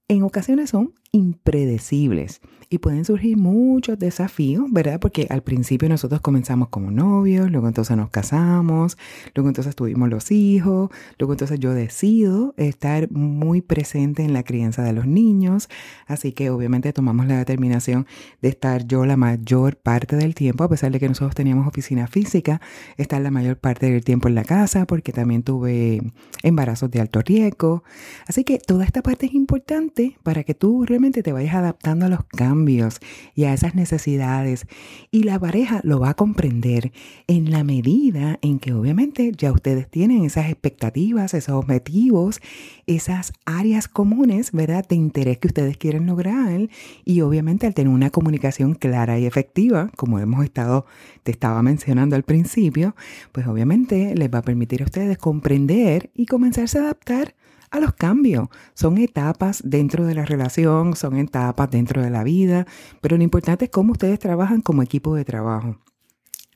en 0.09 0.23
ocasiones 0.23 0.71
son 0.71 0.95
impredecibles. 1.13 2.41
Y 2.73 2.79
pueden 2.79 3.05
surgir 3.05 3.37
muchos 3.37 3.99
desafíos, 3.99 4.67
¿verdad? 4.71 5.01
Porque 5.01 5.27
al 5.29 5.43
principio 5.43 5.89
nosotros 5.89 6.21
comenzamos 6.21 6.69
como 6.69 6.93
novios, 6.93 7.51
luego 7.51 7.67
entonces 7.67 7.97
nos 7.97 8.11
casamos, 8.11 8.97
luego 9.35 9.49
entonces 9.49 9.75
tuvimos 9.75 10.09
los 10.09 10.31
hijos, 10.31 10.89
luego 11.19 11.33
entonces 11.33 11.59
yo 11.59 11.75
decido 11.75 12.55
estar 12.57 13.11
muy 13.11 13.61
presente 13.61 14.23
en 14.23 14.33
la 14.33 14.45
crianza 14.45 14.85
de 14.85 14.93
los 14.93 15.09
niños, 15.09 15.69
así 16.07 16.31
que 16.31 16.51
obviamente 16.51 16.93
tomamos 16.93 17.27
la 17.27 17.39
determinación 17.39 18.07
de 18.41 18.51
estar 18.51 18.87
yo 18.87 19.05
la 19.05 19.17
mayor 19.17 19.77
parte 19.77 20.15
del 20.15 20.37
tiempo, 20.37 20.63
a 20.63 20.69
pesar 20.69 20.93
de 20.93 21.01
que 21.01 21.09
nosotros 21.09 21.35
teníamos 21.35 21.67
oficina 21.67 22.07
física, 22.07 22.61
estar 22.99 23.21
la 23.21 23.33
mayor 23.33 23.59
parte 23.59 23.91
del 23.91 24.05
tiempo 24.05 24.29
en 24.29 24.37
la 24.37 24.45
casa 24.45 24.87
porque 24.87 25.13
también 25.13 25.43
tuve 25.43 26.03
embarazos 26.45 26.89
de 26.93 27.01
alto 27.01 27.21
riesgo, 27.21 27.83
así 28.29 28.45
que 28.45 28.61
toda 28.61 28.85
esta 28.85 29.03
parte 29.03 29.27
es 29.27 29.35
importante 29.35 30.17
para 30.23 30.45
que 30.45 30.55
tú 30.55 30.85
te 31.01 31.33
vayas 31.33 31.55
adaptando 31.55 32.07
a 32.07 32.09
los 32.11 32.25
cambios 32.25 33.01
y 33.35 33.45
a 33.45 33.55
esas 33.55 33.75
necesidades. 33.75 34.67
Y 35.11 35.23
la 35.23 35.39
pareja 35.39 35.81
lo 35.83 35.99
va 35.99 36.11
a 36.11 36.15
comprender 36.15 36.93
en 37.27 37.51
la 37.51 37.65
medida 37.65 38.39
en 38.43 38.59
que 38.59 38.75
obviamente 38.75 39.33
ya 39.37 39.51
ustedes 39.51 39.89
tienen 39.89 40.25
esas 40.25 40.51
expectativas, 40.51 41.33
esos 41.33 41.55
objetivos, 41.55 42.41
esas 42.87 43.33
áreas 43.47 43.89
comunes, 43.89 44.53
¿verdad? 44.53 44.87
De 44.87 44.97
interés 44.97 45.39
que 45.39 45.49
ustedes 45.49 45.79
quieren 45.79 46.07
lograr. 46.07 46.69
Y 47.05 47.23
obviamente 47.23 47.67
al 47.67 47.75
tener 47.75 47.93
una 47.93 48.11
comunicación 48.11 48.75
clara 48.75 49.19
y 49.19 49.25
efectiva, 49.25 49.91
como 49.97 50.19
hemos 50.19 50.45
estado, 50.45 50.85
te 51.23 51.33
estaba 51.33 51.63
mencionando 51.63 52.15
al 52.15 52.25
principio, 52.25 52.95
pues 53.33 53.47
obviamente 53.47 54.15
les 54.15 54.33
va 54.33 54.39
a 54.39 54.43
permitir 54.43 54.83
a 54.83 54.85
ustedes 54.85 55.17
comprender 55.17 56.11
y 56.15 56.27
comenzarse 56.27 56.79
a 56.79 56.83
adaptar 56.83 57.35
a 57.71 57.81
los 57.81 57.95
cambios. 57.95 58.49
Son 58.75 58.99
etapas 58.99 59.63
dentro 59.65 60.07
de 60.07 60.15
la 60.15 60.25
relación, 60.25 60.97
son 60.97 61.17
etapas 61.17 61.71
dentro 61.71 62.03
de 62.03 62.11
la 62.11 62.25
vida, 62.25 62.67
pero 63.01 63.17
lo 63.17 63.23
importante 63.23 63.67
es 63.67 63.71
cómo 63.71 63.93
ustedes 63.93 64.19
trabajan 64.19 64.61
como 64.61 64.83
equipo 64.83 65.15
de 65.15 65.25
trabajo. 65.25 65.79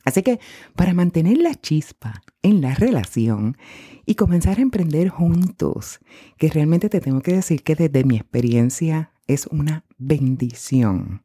Así 0.05 0.21
que 0.21 0.39
para 0.75 0.93
mantener 0.93 1.37
la 1.37 1.55
chispa 1.55 2.21
en 2.43 2.61
la 2.61 2.75
relación 2.75 3.57
y 4.05 4.15
comenzar 4.15 4.59
a 4.59 4.61
emprender 4.61 5.09
juntos, 5.09 5.99
que 6.37 6.49
realmente 6.49 6.89
te 6.89 7.01
tengo 7.01 7.21
que 7.21 7.33
decir 7.33 7.63
que 7.63 7.75
desde 7.75 8.03
mi 8.03 8.17
experiencia 8.17 9.11
es 9.27 9.47
una 9.47 9.83
bendición. 9.97 11.23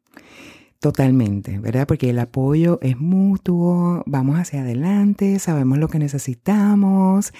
Totalmente, 0.81 1.59
¿verdad? 1.59 1.85
Porque 1.85 2.09
el 2.09 2.17
apoyo 2.17 2.79
es 2.81 2.99
mutuo, 2.99 4.01
vamos 4.07 4.39
hacia 4.39 4.61
adelante, 4.61 5.37
sabemos 5.37 5.77
lo 5.77 5.89
que 5.89 5.99
necesitamos, 5.99 7.33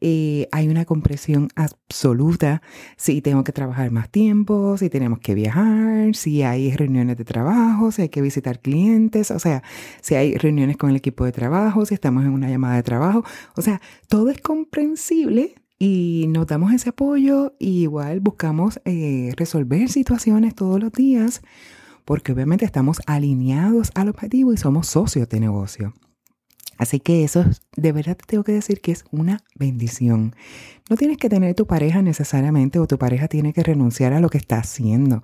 eh, 0.00 0.48
hay 0.50 0.68
una 0.68 0.84
compresión 0.84 1.46
absoluta 1.54 2.60
si 2.96 3.22
tengo 3.22 3.44
que 3.44 3.52
trabajar 3.52 3.92
más 3.92 4.10
tiempo, 4.10 4.76
si 4.78 4.90
tenemos 4.90 5.20
que 5.20 5.36
viajar, 5.36 6.16
si 6.16 6.42
hay 6.42 6.72
reuniones 6.74 7.16
de 7.16 7.24
trabajo, 7.24 7.92
si 7.92 8.02
hay 8.02 8.08
que 8.08 8.20
visitar 8.20 8.58
clientes, 8.58 9.30
o 9.30 9.38
sea, 9.38 9.62
si 10.00 10.16
hay 10.16 10.34
reuniones 10.36 10.76
con 10.76 10.90
el 10.90 10.96
equipo 10.96 11.24
de 11.24 11.30
trabajo, 11.30 11.86
si 11.86 11.94
estamos 11.94 12.24
en 12.24 12.30
una 12.30 12.50
llamada 12.50 12.74
de 12.74 12.82
trabajo, 12.82 13.22
o 13.54 13.62
sea, 13.62 13.80
todo 14.08 14.28
es 14.28 14.40
comprensible 14.40 15.54
y 15.78 16.26
nos 16.30 16.48
damos 16.48 16.72
ese 16.72 16.88
apoyo 16.88 17.54
igual 17.60 18.18
buscamos 18.18 18.80
eh, 18.84 19.32
resolver 19.36 19.88
situaciones 19.88 20.56
todos 20.56 20.80
los 20.80 20.90
días 20.90 21.42
porque 22.08 22.32
obviamente 22.32 22.64
estamos 22.64 23.02
alineados 23.04 23.90
al 23.94 24.08
objetivo 24.08 24.54
y 24.54 24.56
somos 24.56 24.86
socios 24.86 25.28
de 25.28 25.40
negocio. 25.40 25.92
Así 26.78 27.00
que 27.00 27.22
eso 27.22 27.44
de 27.76 27.92
verdad 27.92 28.16
te 28.16 28.24
tengo 28.24 28.44
que 28.44 28.52
decir 28.52 28.80
que 28.80 28.92
es 28.92 29.04
una 29.10 29.44
bendición. 29.56 30.34
No 30.88 30.96
tienes 30.96 31.18
que 31.18 31.28
tener 31.28 31.54
tu 31.54 31.66
pareja 31.66 32.02
necesariamente 32.02 32.78
o 32.78 32.86
tu 32.86 32.98
pareja 32.98 33.28
tiene 33.28 33.52
que 33.52 33.62
renunciar 33.62 34.12
a 34.12 34.20
lo 34.20 34.30
que 34.30 34.38
está 34.38 34.58
haciendo, 34.58 35.22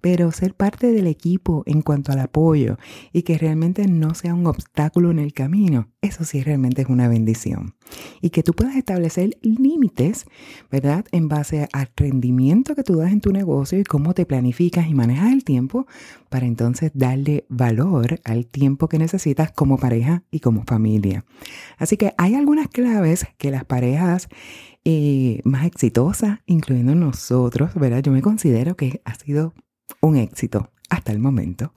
pero 0.00 0.30
ser 0.30 0.54
parte 0.54 0.92
del 0.92 1.06
equipo 1.06 1.62
en 1.66 1.82
cuanto 1.82 2.12
al 2.12 2.20
apoyo 2.20 2.78
y 3.12 3.22
que 3.22 3.38
realmente 3.38 3.86
no 3.88 4.14
sea 4.14 4.34
un 4.34 4.46
obstáculo 4.46 5.10
en 5.10 5.18
el 5.18 5.32
camino, 5.32 5.88
eso 6.02 6.24
sí 6.24 6.42
realmente 6.42 6.82
es 6.82 6.88
una 6.88 7.08
bendición. 7.08 7.74
Y 8.20 8.30
que 8.30 8.42
tú 8.42 8.52
puedas 8.52 8.76
establecer 8.76 9.38
límites, 9.42 10.26
¿verdad? 10.70 11.04
En 11.12 11.28
base 11.28 11.68
al 11.72 11.88
rendimiento 11.96 12.74
que 12.74 12.82
tú 12.82 12.96
das 12.96 13.12
en 13.12 13.20
tu 13.20 13.32
negocio 13.32 13.78
y 13.78 13.84
cómo 13.84 14.12
te 14.12 14.26
planificas 14.26 14.88
y 14.88 14.94
manejas 14.94 15.32
el 15.32 15.44
tiempo 15.44 15.86
para 16.28 16.46
entonces 16.46 16.90
darle 16.94 17.46
valor 17.48 18.20
al 18.24 18.46
tiempo 18.46 18.88
que 18.88 18.98
necesitas 18.98 19.52
como 19.52 19.78
pareja 19.78 20.24
y 20.30 20.40
como 20.40 20.64
familia. 20.64 21.24
Así 21.78 21.96
que 21.96 22.12
hay 22.18 22.34
algunas 22.34 22.68
claves 22.68 23.26
que 23.38 23.50
las 23.50 23.64
parejas 23.64 24.28
eh, 24.88 25.40
más 25.42 25.66
exitosa, 25.66 26.44
incluyendo 26.46 26.94
nosotros, 26.94 27.74
¿verdad? 27.74 28.04
Yo 28.04 28.12
me 28.12 28.22
considero 28.22 28.76
que 28.76 29.02
ha 29.04 29.16
sido 29.16 29.52
un 30.00 30.16
éxito 30.16 30.70
hasta 30.88 31.10
el 31.10 31.18
momento, 31.18 31.72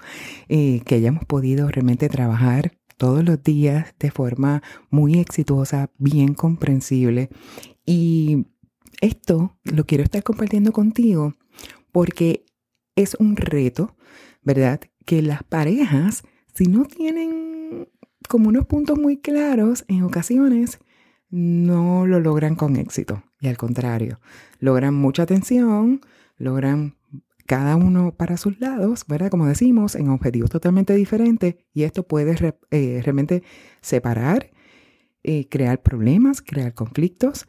eh, 0.48 0.82
que 0.86 0.94
hayamos 0.94 1.26
podido 1.26 1.68
realmente 1.70 2.08
trabajar 2.08 2.78
todos 2.98 3.26
los 3.26 3.42
días 3.44 3.96
de 4.00 4.12
forma 4.12 4.62
muy 4.92 5.18
exitosa, 5.18 5.90
bien 5.98 6.36
comprensible. 6.36 7.32
Y 7.84 8.46
esto 9.02 9.58
lo 9.64 9.88
quiero 9.88 10.04
estar 10.04 10.22
compartiendo 10.22 10.72
contigo 10.72 11.34
porque 11.92 12.46
es 12.96 13.16
un 13.16 13.38
reto, 13.38 13.96
¿verdad? 14.44 14.82
Que 15.06 15.24
las 15.24 15.42
parejas, 15.42 16.22
si 16.54 16.66
no 16.66 16.86
tienen 16.86 17.90
como 18.28 18.50
unos 18.50 18.68
puntos 18.68 19.00
muy 19.00 19.18
claros, 19.18 19.84
en 19.88 20.04
ocasiones 20.04 20.78
no 21.30 22.06
lo 22.08 22.20
logran 22.20 22.56
con 22.56 22.76
éxito. 22.76 23.24
Y 23.40 23.48
al 23.48 23.58
contrario, 23.58 24.20
logran 24.60 24.94
mucha 24.94 25.24
atención, 25.24 26.02
logran 26.38 26.96
cada 27.46 27.76
uno 27.76 28.14
para 28.16 28.38
sus 28.38 28.60
lados, 28.60 29.06
¿verdad? 29.08 29.32
Como 29.32 29.48
decimos, 29.48 29.96
en 29.96 30.10
objetivos 30.10 30.52
totalmente 30.52 30.94
diferentes. 30.94 31.56
Y 31.74 31.84
esto 31.84 32.04
puede 32.04 32.36
eh, 32.72 33.02
realmente 33.04 33.42
separar, 33.82 34.52
eh, 35.24 35.48
crear 35.50 35.82
problemas, 35.82 36.42
crear 36.42 36.74
conflictos. 36.74 37.48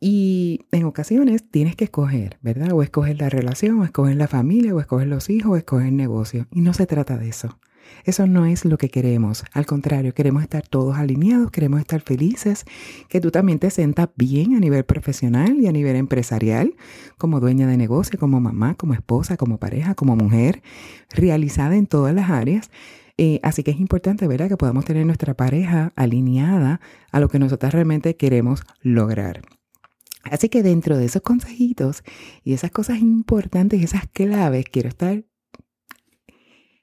Y 0.00 0.66
en 0.72 0.84
ocasiones 0.84 1.48
tienes 1.50 1.76
que 1.76 1.84
escoger, 1.84 2.38
¿verdad? 2.40 2.72
O 2.72 2.82
escoger 2.82 3.20
la 3.20 3.28
relación, 3.28 3.80
o 3.80 3.84
escoger 3.84 4.16
la 4.16 4.26
familia, 4.26 4.74
o 4.74 4.80
escoger 4.80 5.08
los 5.08 5.28
hijos, 5.28 5.52
o 5.52 5.56
escoger 5.56 5.88
el 5.88 5.96
negocio. 5.96 6.48
Y 6.50 6.62
no 6.62 6.72
se 6.72 6.86
trata 6.86 7.18
de 7.18 7.28
eso. 7.28 7.58
Eso 8.04 8.26
no 8.26 8.46
es 8.46 8.64
lo 8.64 8.78
que 8.78 8.88
queremos. 8.88 9.44
Al 9.52 9.66
contrario, 9.66 10.14
queremos 10.14 10.42
estar 10.42 10.66
todos 10.66 10.96
alineados, 10.96 11.50
queremos 11.50 11.80
estar 11.80 12.00
felices, 12.00 12.64
que 13.08 13.20
tú 13.20 13.30
también 13.30 13.58
te 13.58 13.70
sientas 13.70 14.08
bien 14.16 14.54
a 14.54 14.60
nivel 14.60 14.84
profesional 14.84 15.58
y 15.60 15.66
a 15.66 15.72
nivel 15.72 15.96
empresarial, 15.96 16.74
como 17.18 17.40
dueña 17.40 17.66
de 17.66 17.76
negocio, 17.76 18.18
como 18.18 18.40
mamá, 18.40 18.74
como 18.74 18.94
esposa, 18.94 19.36
como 19.36 19.58
pareja, 19.58 19.94
como 19.94 20.16
mujer, 20.16 20.62
realizada 21.10 21.76
en 21.76 21.86
todas 21.86 22.14
las 22.14 22.30
áreas. 22.30 22.70
Eh, 23.18 23.40
así 23.42 23.62
que 23.62 23.70
es 23.70 23.78
importante, 23.78 24.26
¿verdad?, 24.26 24.48
que 24.48 24.56
podamos 24.56 24.84
tener 24.84 25.06
nuestra 25.06 25.34
pareja 25.34 25.92
alineada 25.96 26.80
a 27.10 27.20
lo 27.20 27.28
que 27.28 27.38
nosotros 27.38 27.72
realmente 27.72 28.16
queremos 28.16 28.62
lograr. 28.80 29.42
Así 30.24 30.48
que 30.48 30.62
dentro 30.62 30.96
de 30.96 31.06
esos 31.06 31.22
consejitos 31.22 32.04
y 32.44 32.52
esas 32.52 32.70
cosas 32.70 33.00
importantes, 33.00 33.82
esas 33.82 34.06
claves, 34.12 34.66
quiero 34.70 34.88
estar 34.88 35.24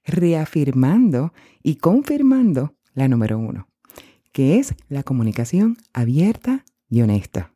reafirmando 0.06 1.34
y 1.64 1.76
confirmando 1.76 2.76
la 2.94 3.08
número 3.08 3.38
uno, 3.38 3.68
que 4.32 4.60
es 4.60 4.76
la 4.88 5.04
comunicación 5.04 5.78
abierta 5.94 6.66
y 6.90 7.02
honesta. 7.02 7.54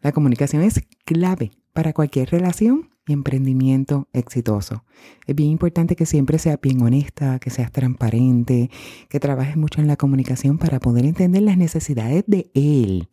La 0.00 0.12
comunicación 0.12 0.62
es 0.62 0.82
clave 1.04 1.50
para 1.72 1.92
cualquier 1.92 2.30
relación 2.30 2.90
y 3.06 3.12
emprendimiento 3.12 4.08
exitoso. 4.12 4.84
Es 5.26 5.34
bien 5.34 5.50
importante 5.50 5.96
que 5.96 6.06
siempre 6.06 6.38
seas 6.38 6.60
bien 6.60 6.82
honesta, 6.82 7.38
que 7.38 7.50
seas 7.50 7.72
transparente, 7.72 8.70
que 9.08 9.20
trabajes 9.20 9.56
mucho 9.56 9.80
en 9.80 9.86
la 9.86 9.96
comunicación 9.96 10.58
para 10.58 10.80
poder 10.80 11.04
entender 11.04 11.42
las 11.42 11.56
necesidades 11.56 12.24
de 12.26 12.50
él, 12.54 13.08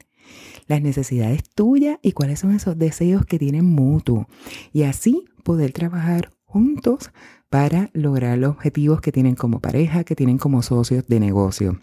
las 0.68 0.82
necesidades 0.82 1.44
tuyas 1.50 2.00
y 2.02 2.14
cuáles 2.14 2.40
son 2.40 2.56
esos 2.56 2.78
deseos 2.78 3.26
que 3.26 3.40
tienen 3.40 3.66
mutuo. 3.66 4.28
Y 4.72 4.84
así 4.84 5.26
poder 5.44 5.72
trabajar 5.74 6.32
juntos 6.46 7.12
para 7.54 7.92
lograr 7.94 8.40
los 8.40 8.50
objetivos 8.50 9.00
que 9.00 9.12
tienen 9.12 9.36
como 9.36 9.60
pareja, 9.60 10.04
que 10.04 10.16
tienen 10.16 10.40
como 10.40 10.64
socios 10.64 11.06
de 11.08 11.20
negocio. 11.20 11.80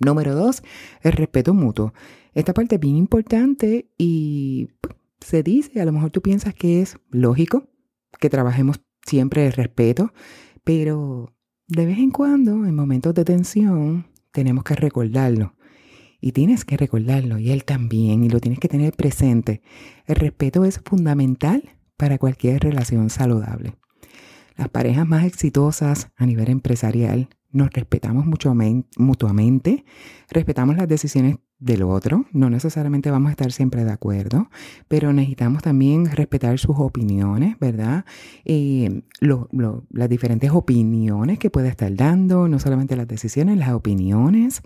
Número 0.00 0.34
dos, 0.34 0.62
el 1.02 1.12
respeto 1.12 1.52
mutuo. 1.52 1.92
Esta 2.32 2.54
parte 2.54 2.76
es 2.76 2.80
bien 2.80 2.96
importante 2.96 3.90
y 3.98 4.70
se 5.20 5.42
dice, 5.42 5.82
a 5.82 5.84
lo 5.84 5.92
mejor 5.92 6.08
tú 6.10 6.22
piensas 6.22 6.54
que 6.54 6.80
es 6.80 6.96
lógico 7.10 7.68
que 8.18 8.30
trabajemos 8.30 8.80
siempre 9.04 9.46
el 9.46 9.52
respeto, 9.52 10.14
pero 10.64 11.34
de 11.66 11.84
vez 11.84 11.98
en 11.98 12.10
cuando, 12.10 12.64
en 12.64 12.74
momentos 12.74 13.12
de 13.12 13.26
tensión, 13.26 14.06
tenemos 14.32 14.64
que 14.64 14.74
recordarlo. 14.74 15.54
Y 16.18 16.32
tienes 16.32 16.64
que 16.64 16.78
recordarlo, 16.78 17.38
y 17.38 17.50
él 17.50 17.66
también, 17.66 18.24
y 18.24 18.30
lo 18.30 18.40
tienes 18.40 18.58
que 18.58 18.68
tener 18.68 18.94
presente. 18.94 19.60
El 20.06 20.16
respeto 20.16 20.64
es 20.64 20.80
fundamental 20.82 21.76
para 21.98 22.16
cualquier 22.16 22.62
relación 22.62 23.10
saludable. 23.10 23.74
Las 24.58 24.68
parejas 24.68 25.06
más 25.06 25.24
exitosas 25.24 26.10
a 26.16 26.26
nivel 26.26 26.50
empresarial 26.50 27.28
nos 27.52 27.70
respetamos 27.70 28.26
mutuamente, 28.26 29.84
respetamos 30.28 30.76
las 30.76 30.88
decisiones 30.88 31.36
del 31.60 31.84
otro, 31.84 32.26
no 32.32 32.50
necesariamente 32.50 33.10
vamos 33.10 33.28
a 33.28 33.30
estar 33.30 33.52
siempre 33.52 33.84
de 33.84 33.92
acuerdo, 33.92 34.50
pero 34.88 35.12
necesitamos 35.12 35.62
también 35.62 36.06
respetar 36.06 36.58
sus 36.58 36.76
opiniones, 36.78 37.56
¿verdad? 37.60 38.04
Las 39.90 40.08
diferentes 40.08 40.50
opiniones 40.50 41.38
que 41.38 41.50
puede 41.50 41.68
estar 41.68 41.94
dando, 41.94 42.48
no 42.48 42.58
solamente 42.58 42.96
las 42.96 43.06
decisiones, 43.06 43.58
las 43.58 43.70
opiniones. 43.70 44.62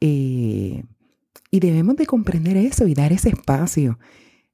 Eh, 0.00 0.82
y 1.50 1.60
debemos 1.60 1.94
de 1.94 2.06
comprender 2.06 2.56
eso 2.56 2.88
y 2.88 2.94
dar 2.94 3.12
ese 3.12 3.28
espacio. 3.30 3.98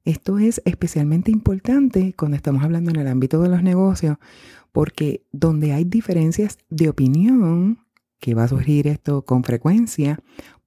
Esto 0.05 0.37
es 0.37 0.61
especialmente 0.65 1.31
importante 1.31 2.13
cuando 2.15 2.37
estamos 2.37 2.63
hablando 2.63 2.91
en 2.91 2.97
el 2.97 3.07
ámbito 3.07 3.41
de 3.41 3.49
los 3.49 3.63
negocios, 3.63 4.17
porque 4.71 5.25
donde 5.31 5.73
hay 5.73 5.83
diferencias 5.83 6.59
de 6.69 6.89
opinión, 6.89 7.79
que 8.19 8.35
va 8.35 8.43
a 8.43 8.47
surgir 8.47 8.85
esto 8.87 9.25
con 9.25 9.43
frecuencia, 9.43 10.19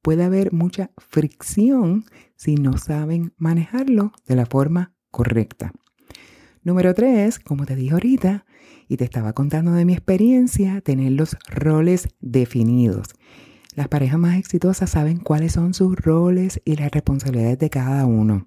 puede 0.03 0.25
haber 0.25 0.53
mucha 0.53 0.91
fricción 0.97 2.05
si 2.35 2.57
no 2.57 2.79
saben 2.79 3.33
manejarlo 3.37 4.13
de 4.27 4.35
la 4.35 4.45
forma 4.45 4.93
correcta. 5.13 5.73
Número 6.65 6.93
tres, 6.93 7.39
como 7.39 7.65
te 7.65 7.77
dije 7.77 7.93
ahorita, 7.93 8.45
y 8.89 8.97
te 8.97 9.05
estaba 9.05 9.35
contando 9.35 9.71
de 9.71 9.85
mi 9.85 9.93
experiencia, 9.93 10.81
tener 10.81 11.13
los 11.13 11.37
roles 11.49 12.09
definidos. 12.21 13.07
Las 13.77 13.87
parejas 13.87 14.19
más 14.19 14.37
exitosas 14.37 14.91
saben 14.91 15.19
cuáles 15.19 15.53
son 15.53 15.75
sus 15.75 15.95
roles 15.95 16.61
y 16.65 16.75
las 16.75 16.91
responsabilidades 16.91 17.61
de 17.61 17.71
cada 17.71 18.05
uno 18.05 18.47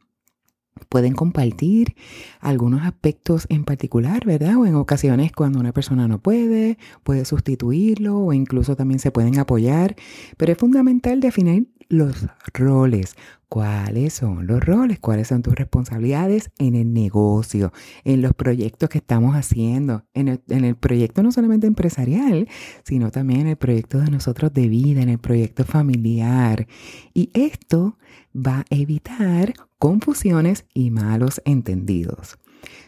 pueden 0.90 1.14
compartir 1.14 1.96
algunos 2.40 2.84
aspectos 2.84 3.46
en 3.50 3.64
particular, 3.64 4.26
¿verdad? 4.26 4.58
O 4.58 4.66
en 4.66 4.76
ocasiones 4.76 5.32
cuando 5.32 5.60
una 5.60 5.74
persona 5.74 6.08
no 6.08 6.20
puede, 6.20 6.78
puede 7.04 7.26
sustituirlo 7.26 8.18
o 8.18 8.34
incluso 8.34 8.76
también 8.76 9.00
se 9.00 9.12
pueden 9.12 9.40
apoyar, 9.40 9.96
pero 10.38 10.52
es 10.52 10.58
fundamental 10.58 11.20
definir 11.20 11.68
los 11.92 12.28
roles. 12.54 13.16
¿Cuáles 13.52 14.14
son 14.14 14.48
los 14.48 14.64
roles? 14.64 15.00
¿Cuáles 15.00 15.28
son 15.28 15.42
tus 15.42 15.56
responsabilidades 15.56 16.52
en 16.58 16.74
el 16.74 16.94
negocio, 16.94 17.74
en 18.06 18.22
los 18.22 18.34
proyectos 18.34 18.88
que 18.88 19.00
estamos 19.00 19.36
haciendo, 19.36 20.06
en 20.14 20.30
el, 20.48 20.76
proyecto 20.78 21.22
no 21.22 21.34
solamente 21.34 21.68
empresarial, 21.68 22.48
sino 22.86 23.12
también 23.12 23.42
en 23.42 23.48
el 23.48 23.58
proyecto 23.58 24.00
de 24.00 24.10
nosotros 24.10 24.54
de 24.54 24.70
vida, 24.70 25.02
en 25.02 25.10
el 25.10 25.20
proyecto 25.20 25.66
familiar? 25.66 26.66
Y 27.14 27.30
esto 27.34 27.98
va 28.36 28.60
a 28.60 28.66
evitar 28.70 29.54
confusiones 29.78 30.66
y 30.74 30.92
malos 30.92 31.42
entendidos. 31.46 32.38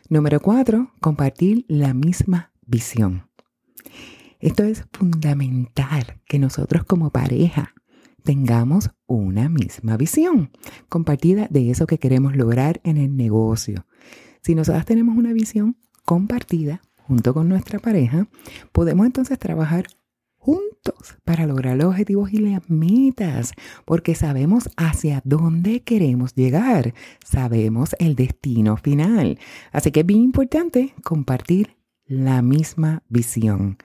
Número 0.10 0.40
cuatro, 0.40 0.92
compartir 1.00 1.66
la 1.68 1.94
misma 1.94 2.52
visión. 2.66 3.28
Esto 4.40 4.64
es 4.64 4.86
fundamental 4.92 6.22
que 6.26 6.40
nosotros 6.40 6.84
como 6.84 7.10
pareja 7.10 7.74
tengamos 8.24 8.92
una 9.06 9.50
misma 9.50 9.98
visión 9.98 10.52
compartida 10.90 11.48
de 11.50 11.70
eso 11.70 11.88
que 11.88 11.98
queremos 11.98 12.36
lograr 12.36 12.82
en 12.84 12.98
el 12.98 13.16
negocio. 13.16 13.86
Si 14.42 14.56
nosotras 14.56 14.86
tenemos 14.86 15.18
una 15.18 15.34
visión 15.34 15.78
compartida 16.06 16.82
junto 16.98 17.34
con 17.34 17.50
nuestra 17.50 17.80
pareja, 17.80 18.28
podemos 18.72 19.06
entonces 19.06 19.40
trabajar 19.40 19.86
para 21.24 21.46
lograr 21.46 21.78
los 21.78 21.88
objetivos 21.88 22.34
y 22.34 22.38
las 22.38 22.70
metas, 22.70 23.54
porque 23.86 24.16
sabemos 24.16 24.70
hacia 24.78 25.22
dónde 25.24 25.82
queremos 25.82 26.36
llegar, 26.36 26.94
sabemos 27.24 27.96
el 28.00 28.16
destino 28.16 28.78
final. 28.78 29.40
Así 29.72 29.92
que 29.92 30.02
es 30.02 30.06
bien 30.06 30.22
importante 30.22 30.94
compartir 31.04 31.76
la 32.06 32.42
misma 32.42 33.04
visión. 33.08 33.78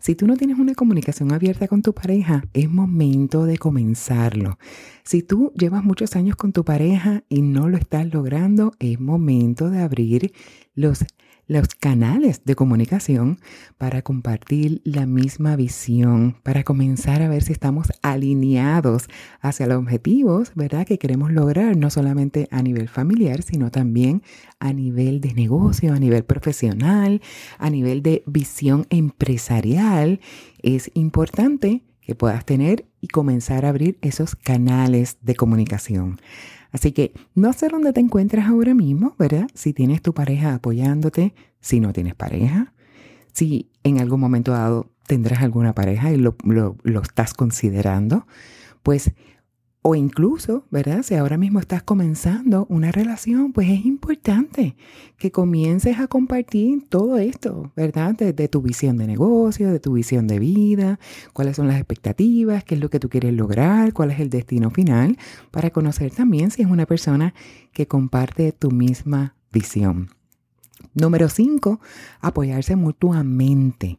Si 0.00 0.14
tú 0.14 0.26
no 0.26 0.36
tienes 0.36 0.58
una 0.58 0.74
comunicación 0.74 1.32
abierta 1.32 1.68
con 1.68 1.82
tu 1.82 1.92
pareja, 1.92 2.44
es 2.52 2.70
momento 2.70 3.44
de 3.44 3.58
comenzarlo. 3.58 4.58
Si 5.02 5.22
tú 5.22 5.52
llevas 5.54 5.84
muchos 5.84 6.16
años 6.16 6.36
con 6.36 6.52
tu 6.52 6.64
pareja 6.64 7.24
y 7.28 7.42
no 7.42 7.68
lo 7.68 7.76
estás 7.76 8.12
logrando, 8.12 8.72
es 8.78 9.00
momento 9.00 9.70
de 9.70 9.80
abrir 9.82 10.32
los 10.74 11.04
los 11.48 11.68
canales 11.74 12.44
de 12.44 12.54
comunicación 12.54 13.40
para 13.78 14.02
compartir 14.02 14.80
la 14.84 15.06
misma 15.06 15.56
visión, 15.56 16.36
para 16.42 16.62
comenzar 16.62 17.22
a 17.22 17.28
ver 17.28 17.42
si 17.42 17.52
estamos 17.52 17.88
alineados 18.02 19.08
hacia 19.40 19.66
los 19.66 19.78
objetivos, 19.78 20.52
¿verdad? 20.54 20.86
Que 20.86 20.98
queremos 20.98 21.32
lograr, 21.32 21.76
no 21.76 21.90
solamente 21.90 22.48
a 22.50 22.62
nivel 22.62 22.88
familiar, 22.88 23.42
sino 23.42 23.70
también 23.70 24.22
a 24.60 24.72
nivel 24.72 25.20
de 25.20 25.32
negocio, 25.32 25.94
a 25.94 25.98
nivel 25.98 26.24
profesional, 26.24 27.22
a 27.58 27.70
nivel 27.70 28.02
de 28.02 28.22
visión 28.26 28.86
empresarial. 28.90 30.20
Es 30.62 30.90
importante 30.94 31.82
que 32.02 32.14
puedas 32.14 32.44
tener 32.44 32.87
y 33.00 33.08
comenzar 33.08 33.64
a 33.64 33.70
abrir 33.70 33.98
esos 34.02 34.36
canales 34.36 35.18
de 35.22 35.34
comunicación. 35.34 36.20
Así 36.72 36.92
que 36.92 37.12
no 37.34 37.52
sé 37.52 37.68
dónde 37.68 37.92
te 37.92 38.00
encuentras 38.00 38.46
ahora 38.46 38.74
mismo, 38.74 39.14
¿verdad? 39.18 39.48
Si 39.54 39.72
tienes 39.72 40.02
tu 40.02 40.12
pareja 40.12 40.54
apoyándote, 40.54 41.34
si 41.60 41.80
no 41.80 41.92
tienes 41.92 42.14
pareja, 42.14 42.74
si 43.32 43.70
en 43.84 44.00
algún 44.00 44.20
momento 44.20 44.52
dado 44.52 44.90
tendrás 45.06 45.42
alguna 45.42 45.74
pareja 45.74 46.12
y 46.12 46.16
lo, 46.16 46.36
lo, 46.44 46.76
lo 46.82 47.02
estás 47.02 47.32
considerando, 47.32 48.26
pues 48.82 49.12
o 49.82 49.94
incluso, 49.94 50.64
¿verdad? 50.70 51.02
Si 51.02 51.14
ahora 51.14 51.38
mismo 51.38 51.60
estás 51.60 51.82
comenzando 51.82 52.66
una 52.68 52.90
relación, 52.90 53.52
pues 53.52 53.68
es 53.68 53.86
importante 53.86 54.76
que 55.16 55.30
comiences 55.30 55.98
a 55.98 56.08
compartir 56.08 56.88
todo 56.88 57.18
esto, 57.18 57.72
¿verdad? 57.76 58.14
De, 58.14 58.48
tu 58.48 58.60
visión 58.60 58.98
de 58.98 59.06
negocio, 59.06 59.70
de 59.70 59.78
tu 59.78 59.92
visión 59.92 60.26
de 60.26 60.40
vida, 60.40 60.98
cuáles 61.32 61.56
son 61.56 61.68
las 61.68 61.76
expectativas, 61.76 62.64
qué 62.64 62.74
es 62.74 62.80
lo 62.80 62.90
que 62.90 62.98
tú 62.98 63.08
quieres 63.08 63.32
lograr, 63.34 63.92
cuál 63.92 64.10
es 64.10 64.20
el 64.20 64.30
destino 64.30 64.70
final, 64.70 65.16
para 65.50 65.70
conocer 65.70 66.10
también 66.10 66.50
si 66.50 66.62
es 66.62 66.68
una 66.68 66.86
persona 66.86 67.34
que 67.72 67.86
comparte 67.86 68.52
tu 68.52 68.70
misma 68.70 69.36
visión. 69.52 70.10
Número 70.94 71.28
cinco, 71.28 71.80
apoyarse 72.20 72.74
mutuamente. 72.74 73.98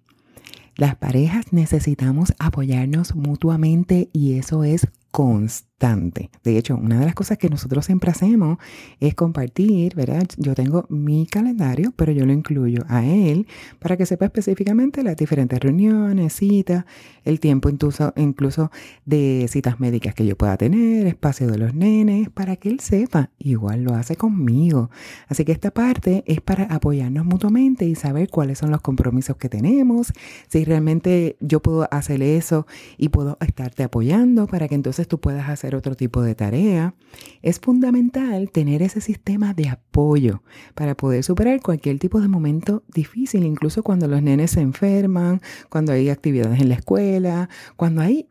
Las 0.75 0.95
parejas 0.95 1.51
necesitamos 1.51 2.33
apoyarnos 2.37 3.15
mutuamente 3.15 4.09
y 4.13 4.33
eso 4.33 4.63
es 4.63 4.87
constante. 5.11 5.68
De 5.79 6.57
hecho, 6.57 6.75
una 6.75 6.99
de 6.99 7.05
las 7.05 7.15
cosas 7.15 7.37
que 7.37 7.49
nosotros 7.49 7.85
siempre 7.85 8.11
hacemos 8.11 8.57
es 8.99 9.15
compartir, 9.15 9.95
¿verdad? 9.95 10.27
Yo 10.37 10.53
tengo 10.53 10.85
mi 10.89 11.25
calendario, 11.25 11.93
pero 11.95 12.11
yo 12.11 12.25
lo 12.25 12.33
incluyo 12.33 12.83
a 12.89 13.05
él 13.05 13.47
para 13.79 13.95
que 13.95 14.05
sepa 14.05 14.25
específicamente 14.25 15.03
las 15.03 15.15
diferentes 15.15 15.57
reuniones, 15.57 16.33
citas, 16.33 16.83
el 17.23 17.39
tiempo 17.39 17.69
incluso, 17.69 18.13
incluso 18.17 18.71
de 19.05 19.45
citas 19.49 19.79
médicas 19.79 20.13
que 20.13 20.25
yo 20.25 20.37
pueda 20.37 20.57
tener, 20.57 21.07
espacio 21.07 21.47
de 21.47 21.57
los 21.57 21.73
nenes, 21.73 22.29
para 22.29 22.57
que 22.57 22.67
él 22.67 22.81
sepa. 22.81 23.29
Igual 23.39 23.83
lo 23.83 23.95
hace 23.95 24.17
conmigo. 24.17 24.89
Así 25.29 25.45
que 25.45 25.53
esta 25.53 25.71
parte 25.71 26.25
es 26.27 26.41
para 26.41 26.65
apoyarnos 26.65 27.25
mutuamente 27.25 27.85
y 27.85 27.95
saber 27.95 28.29
cuáles 28.29 28.57
son 28.57 28.69
los 28.71 28.81
compromisos 28.81 29.37
que 29.37 29.47
tenemos, 29.47 30.11
si 30.49 30.65
realmente 30.65 31.37
yo 31.39 31.61
puedo 31.61 31.87
hacer 31.89 32.21
eso 32.21 32.67
y 32.97 33.07
puedo 33.09 33.37
estarte 33.39 33.83
apoyando 33.83 34.45
para 34.47 34.67
que 34.67 34.75
entonces 34.75 35.07
tú 35.07 35.21
puedas 35.21 35.47
hacer 35.47 35.68
otro 35.75 35.95
tipo 35.95 36.21
de 36.21 36.35
tarea. 36.35 36.95
Es 37.41 37.59
fundamental 37.59 38.51
tener 38.51 38.81
ese 38.81 39.01
sistema 39.01 39.53
de 39.53 39.69
apoyo 39.69 40.43
para 40.75 40.95
poder 40.95 41.23
superar 41.23 41.61
cualquier 41.61 41.99
tipo 41.99 42.21
de 42.21 42.27
momento 42.27 42.83
difícil, 42.87 43.43
incluso 43.45 43.83
cuando 43.83 44.07
los 44.07 44.21
nenes 44.21 44.51
se 44.51 44.61
enferman, 44.61 45.41
cuando 45.69 45.91
hay 45.91 46.09
actividades 46.09 46.61
en 46.61 46.69
la 46.69 46.75
escuela, 46.75 47.49
cuando 47.75 48.01
hay 48.01 48.29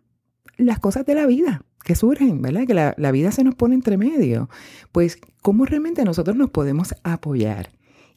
las 0.57 0.79
cosas 0.79 1.07
de 1.07 1.15
la 1.15 1.27
vida 1.27 1.63
que 1.85 1.95
surgen, 1.95 2.43
¿verdad? 2.43 2.67
Que 2.67 2.75
la, 2.75 2.95
la 2.99 3.13
vida 3.13 3.33
se 3.33 3.45
nos 3.45 3.55
pone 3.55 3.75
entre 3.75 3.97
medio. 3.97 4.51
Pues, 4.93 5.19
¿cómo 5.43 5.65
realmente 5.65 6.05
nosotros 6.05 6.37
nos 6.37 6.51
podemos 6.51 6.95
apoyar? 7.03 7.71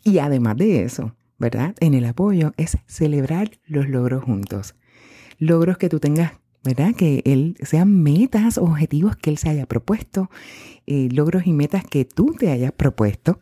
Y 0.04 0.18
además 0.18 0.58
de 0.58 0.84
eso, 0.84 1.16
¿verdad? 1.38 1.76
En 1.80 1.94
el 1.94 2.06
apoyo 2.06 2.54
es 2.58 2.78
celebrar 2.86 3.52
los 3.66 3.88
logros 3.88 4.24
juntos. 4.24 4.76
Logros 5.38 5.78
que 5.78 5.90
tú 5.90 6.00
tengas 6.00 6.34
¿verdad? 6.64 6.94
Que 6.96 7.22
él 7.26 7.56
sean 7.62 8.04
metas 8.04 8.58
objetivos 8.58 9.16
que 9.16 9.30
él 9.30 9.38
se 9.38 9.50
haya 9.50 9.66
propuesto, 9.66 10.30
eh, 10.86 11.10
logros 11.12 11.48
y 11.48 11.54
metas 11.54 11.84
que 11.84 12.06
tú 12.06 12.36
te 12.38 12.52
hayas 12.52 12.72
propuesto, 12.72 13.40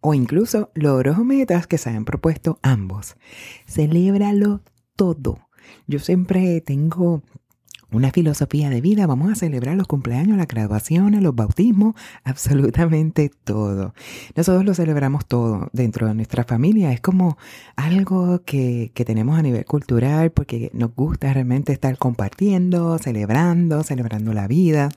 o 0.00 0.14
incluso 0.14 0.70
logros 0.74 1.18
o 1.18 1.24
metas 1.24 1.66
que 1.66 1.78
se 1.78 1.90
hayan 1.90 2.04
propuesto 2.04 2.58
ambos. 2.62 3.16
Celébralo 3.66 4.62
todo. 4.94 5.38
Yo 5.86 5.98
siempre 5.98 6.60
tengo 6.60 7.22
una 7.92 8.10
filosofía 8.10 8.68
de 8.68 8.80
vida, 8.80 9.06
vamos 9.06 9.30
a 9.30 9.36
celebrar 9.36 9.76
los 9.76 9.86
cumpleaños, 9.86 10.36
las 10.36 10.48
graduaciones, 10.48 11.22
los 11.22 11.34
bautismos, 11.34 11.94
absolutamente 12.24 13.30
todo. 13.44 13.94
Nosotros 14.34 14.64
lo 14.64 14.74
celebramos 14.74 15.26
todo 15.26 15.68
dentro 15.72 16.06
de 16.06 16.14
nuestra 16.14 16.44
familia, 16.44 16.92
es 16.92 17.00
como 17.00 17.38
algo 17.76 18.42
que, 18.44 18.90
que 18.94 19.04
tenemos 19.04 19.38
a 19.38 19.42
nivel 19.42 19.64
cultural 19.64 20.32
porque 20.32 20.70
nos 20.74 20.94
gusta 20.94 21.32
realmente 21.32 21.72
estar 21.72 21.96
compartiendo, 21.98 22.98
celebrando, 22.98 23.82
celebrando 23.82 24.32
la 24.32 24.48
vida. 24.48 24.90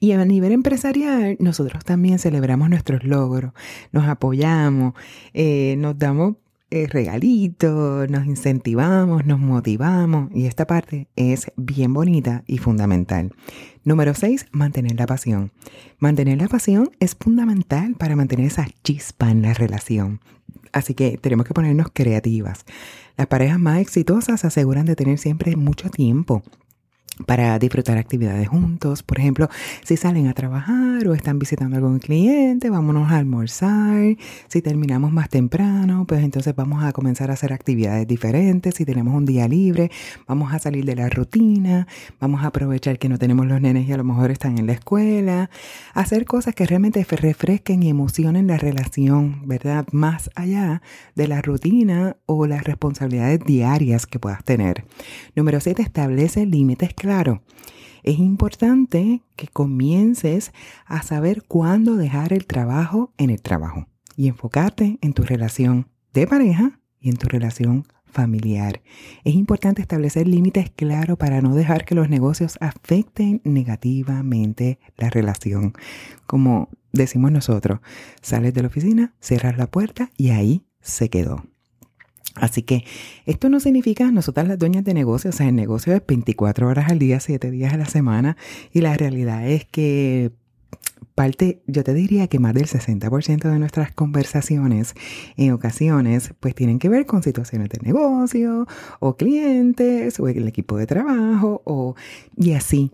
Y 0.00 0.12
a 0.12 0.24
nivel 0.24 0.52
empresarial, 0.52 1.36
nosotros 1.40 1.84
también 1.84 2.18
celebramos 2.18 2.68
nuestros 2.68 3.04
logros, 3.04 3.52
nos 3.92 4.06
apoyamos, 4.06 4.94
eh, 5.32 5.76
nos 5.78 5.98
damos 5.98 6.36
eh, 6.70 6.86
regalitos, 6.88 8.10
nos 8.10 8.26
incentivamos, 8.26 9.24
nos 9.24 9.38
motivamos 9.38 10.30
y 10.34 10.46
esta 10.46 10.66
parte 10.66 11.08
es 11.14 11.52
bien 11.56 11.94
bonita 11.94 12.42
y 12.46 12.58
fundamental. 12.58 13.32
Número 13.84 14.14
6, 14.14 14.46
mantener 14.50 14.98
la 14.98 15.06
pasión. 15.06 15.52
Mantener 15.98 16.38
la 16.38 16.48
pasión 16.48 16.90
es 16.98 17.14
fundamental 17.14 17.94
para 17.94 18.16
mantener 18.16 18.46
esa 18.46 18.66
chispa 18.82 19.30
en 19.30 19.42
la 19.42 19.54
relación. 19.54 20.20
Así 20.72 20.94
que 20.94 21.18
tenemos 21.18 21.46
que 21.46 21.54
ponernos 21.54 21.88
creativas. 21.92 22.64
Las 23.16 23.28
parejas 23.28 23.58
más 23.58 23.78
exitosas 23.78 24.40
se 24.40 24.46
aseguran 24.48 24.86
de 24.86 24.96
tener 24.96 25.18
siempre 25.18 25.56
mucho 25.56 25.88
tiempo 25.88 26.42
para 27.24 27.58
disfrutar 27.58 27.96
actividades 27.96 28.48
juntos. 28.48 29.02
Por 29.02 29.18
ejemplo, 29.18 29.48
si 29.82 29.96
salen 29.96 30.26
a 30.26 30.34
trabajar 30.34 31.06
o 31.08 31.14
están 31.14 31.38
visitando 31.38 31.76
algún 31.76 31.98
cliente, 31.98 32.68
vámonos 32.68 33.10
a 33.10 33.16
almorzar. 33.16 34.16
Si 34.48 34.62
terminamos 34.62 35.12
más 35.12 35.30
temprano, 35.30 36.04
pues 36.06 36.22
entonces 36.22 36.54
vamos 36.54 36.84
a 36.84 36.92
comenzar 36.92 37.30
a 37.30 37.34
hacer 37.34 37.52
actividades 37.52 38.06
diferentes. 38.06 38.74
Si 38.74 38.84
tenemos 38.84 39.14
un 39.14 39.24
día 39.24 39.48
libre, 39.48 39.90
vamos 40.26 40.52
a 40.52 40.58
salir 40.58 40.84
de 40.84 40.96
la 40.96 41.08
rutina, 41.08 41.86
vamos 42.20 42.42
a 42.44 42.48
aprovechar 42.48 42.98
que 42.98 43.08
no 43.08 43.18
tenemos 43.18 43.46
los 43.46 43.60
nenes 43.60 43.88
y 43.88 43.92
a 43.92 43.96
lo 43.96 44.04
mejor 44.04 44.30
están 44.30 44.58
en 44.58 44.66
la 44.66 44.72
escuela. 44.72 45.50
Hacer 45.94 46.26
cosas 46.26 46.54
que 46.54 46.66
realmente 46.66 47.04
refresquen 47.04 47.82
y 47.82 47.88
emocionen 47.88 48.46
la 48.46 48.58
relación, 48.58 49.42
¿verdad? 49.46 49.86
Más 49.92 50.30
allá 50.34 50.82
de 51.14 51.28
la 51.28 51.40
rutina 51.40 52.16
o 52.26 52.46
las 52.46 52.64
responsabilidades 52.64 53.40
diarias 53.40 54.06
que 54.06 54.18
puedas 54.18 54.44
tener. 54.44 54.84
Número 55.34 55.60
7, 55.60 55.82
establece 55.82 56.46
límites 56.46 56.92
claro. 57.06 57.40
Es 58.02 58.18
importante 58.18 59.22
que 59.36 59.46
comiences 59.48 60.52
a 60.86 61.02
saber 61.02 61.44
cuándo 61.46 61.96
dejar 61.96 62.32
el 62.32 62.46
trabajo 62.46 63.12
en 63.16 63.30
el 63.30 63.40
trabajo 63.40 63.86
y 64.16 64.28
enfocarte 64.28 64.98
en 65.00 65.12
tu 65.12 65.22
relación 65.22 65.88
de 66.12 66.26
pareja 66.26 66.80
y 67.00 67.10
en 67.10 67.16
tu 67.16 67.28
relación 67.28 67.84
familiar. 68.04 68.82
Es 69.24 69.34
importante 69.34 69.82
establecer 69.82 70.26
límites 70.26 70.70
claros 70.70 71.16
para 71.16 71.40
no 71.40 71.54
dejar 71.54 71.84
que 71.84 71.94
los 71.94 72.08
negocios 72.08 72.56
afecten 72.60 73.40
negativamente 73.44 74.78
la 74.96 75.10
relación. 75.10 75.74
Como 76.26 76.68
decimos 76.92 77.30
nosotros, 77.30 77.80
sales 78.20 78.54
de 78.54 78.62
la 78.62 78.68
oficina, 78.68 79.14
cierras 79.20 79.58
la 79.58 79.68
puerta 79.68 80.10
y 80.16 80.30
ahí 80.30 80.64
se 80.80 81.08
quedó. 81.08 81.44
Así 82.36 82.62
que 82.62 82.84
esto 83.24 83.48
no 83.48 83.60
significa 83.60 84.10
nosotras 84.10 84.46
las 84.46 84.58
dueñas 84.58 84.84
de 84.84 84.94
negocios, 84.94 85.34
o 85.34 85.38
sea, 85.38 85.48
el 85.48 85.56
negocio 85.56 85.94
es 85.94 86.02
24 86.06 86.68
horas 86.68 86.90
al 86.90 86.98
día, 86.98 87.18
7 87.18 87.50
días 87.50 87.72
a 87.72 87.78
la 87.78 87.86
semana 87.86 88.36
y 88.72 88.82
la 88.82 88.94
realidad 88.94 89.48
es 89.48 89.64
que 89.64 90.32
parte, 91.14 91.62
yo 91.66 91.82
te 91.82 91.94
diría 91.94 92.28
que 92.28 92.38
más 92.38 92.52
del 92.52 92.66
60% 92.66 93.50
de 93.50 93.58
nuestras 93.58 93.90
conversaciones 93.92 94.94
en 95.36 95.52
ocasiones 95.52 96.34
pues 96.38 96.54
tienen 96.54 96.78
que 96.78 96.90
ver 96.90 97.06
con 97.06 97.22
situaciones 97.22 97.70
de 97.70 97.78
negocio 97.82 98.66
o 99.00 99.16
clientes 99.16 100.20
o 100.20 100.28
el 100.28 100.46
equipo 100.46 100.76
de 100.76 100.86
trabajo 100.86 101.62
o 101.64 101.94
y 102.36 102.52
así. 102.52 102.92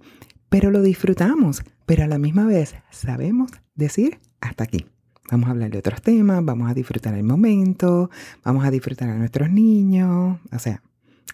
Pero 0.48 0.70
lo 0.70 0.82
disfrutamos, 0.82 1.64
pero 1.84 2.04
a 2.04 2.06
la 2.06 2.18
misma 2.18 2.46
vez 2.46 2.76
sabemos 2.90 3.50
decir 3.74 4.20
hasta 4.40 4.64
aquí. 4.64 4.86
Vamos 5.30 5.48
a 5.48 5.52
hablar 5.52 5.70
de 5.70 5.78
otros 5.78 6.02
temas, 6.02 6.44
vamos 6.44 6.70
a 6.70 6.74
disfrutar 6.74 7.14
el 7.14 7.22
momento, 7.22 8.10
vamos 8.44 8.64
a 8.64 8.70
disfrutar 8.70 9.08
a 9.08 9.14
nuestros 9.14 9.50
niños, 9.50 10.38
o 10.52 10.58
sea, 10.58 10.82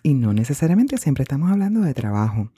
y 0.03 0.15
no 0.15 0.33
necesariamente 0.33 0.97
siempre 0.97 1.23
estamos 1.23 1.51
hablando 1.51 1.81
de 1.81 1.95
trabajo. 1.95 2.51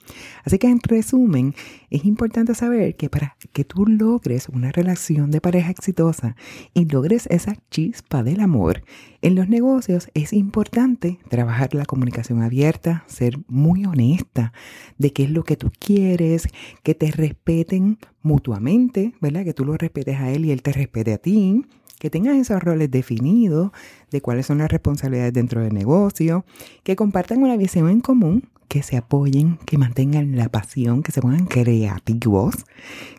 Así 0.43 0.57
que 0.57 0.67
en 0.67 0.79
resumen, 0.81 1.55
es 1.89 2.05
importante 2.05 2.55
saber 2.55 2.95
que 2.95 3.09
para 3.09 3.35
que 3.53 3.65
tú 3.65 3.85
logres 3.85 4.47
una 4.49 4.71
relación 4.71 5.31
de 5.31 5.41
pareja 5.41 5.71
exitosa 5.71 6.35
y 6.73 6.85
logres 6.85 7.27
esa 7.27 7.55
chispa 7.69 8.23
del 8.23 8.39
amor, 8.39 8.83
en 9.21 9.35
los 9.35 9.49
negocios 9.49 10.09
es 10.13 10.33
importante 10.33 11.19
trabajar 11.29 11.73
la 11.75 11.85
comunicación 11.85 12.41
abierta, 12.41 13.03
ser 13.07 13.37
muy 13.47 13.85
honesta 13.85 14.53
de 14.97 15.11
qué 15.13 15.23
es 15.23 15.31
lo 15.31 15.43
que 15.43 15.57
tú 15.57 15.71
quieres, 15.79 16.47
que 16.83 16.95
te 16.95 17.11
respeten 17.11 17.97
mutuamente, 18.21 19.13
¿verdad? 19.19 19.43
Que 19.43 19.53
tú 19.53 19.65
lo 19.65 19.77
respetes 19.77 20.19
a 20.19 20.31
él 20.31 20.45
y 20.45 20.51
él 20.51 20.61
te 20.61 20.73
respete 20.73 21.13
a 21.13 21.17
ti 21.17 21.65
que 22.01 22.09
tengan 22.09 22.37
esos 22.37 22.63
roles 22.63 22.89
definidos 22.89 23.69
de 24.09 24.21
cuáles 24.21 24.47
son 24.47 24.57
las 24.57 24.71
responsabilidades 24.71 25.33
dentro 25.33 25.61
del 25.61 25.71
negocio, 25.71 26.45
que 26.81 26.95
compartan 26.95 27.43
una 27.43 27.55
visión 27.57 27.91
en 27.91 28.01
común, 28.01 28.49
que 28.67 28.81
se 28.81 28.97
apoyen, 28.97 29.59
que 29.67 29.77
mantengan 29.77 30.35
la 30.35 30.49
pasión, 30.49 31.03
que 31.03 31.11
se 31.11 31.21
pongan 31.21 31.45
creativos, 31.45 32.55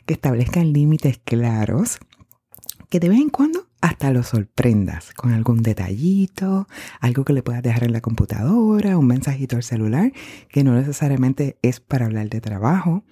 que 0.04 0.14
establezcan 0.14 0.72
límites 0.72 1.20
claros, 1.22 2.00
que 2.90 2.98
de 2.98 3.08
vez 3.08 3.20
en 3.20 3.28
cuando 3.28 3.68
hasta 3.80 4.10
los 4.10 4.26
sorprendas 4.26 5.14
con 5.14 5.32
algún 5.32 5.62
detallito, 5.62 6.66
algo 6.98 7.24
que 7.24 7.34
le 7.34 7.44
puedas 7.44 7.62
dejar 7.62 7.84
en 7.84 7.92
la 7.92 8.00
computadora, 8.00 8.98
un 8.98 9.06
mensajito 9.06 9.54
al 9.54 9.62
celular, 9.62 10.12
que 10.48 10.64
no 10.64 10.74
necesariamente 10.74 11.56
es 11.62 11.78
para 11.78 12.06
hablar 12.06 12.30
de 12.30 12.40
trabajo. 12.40 13.04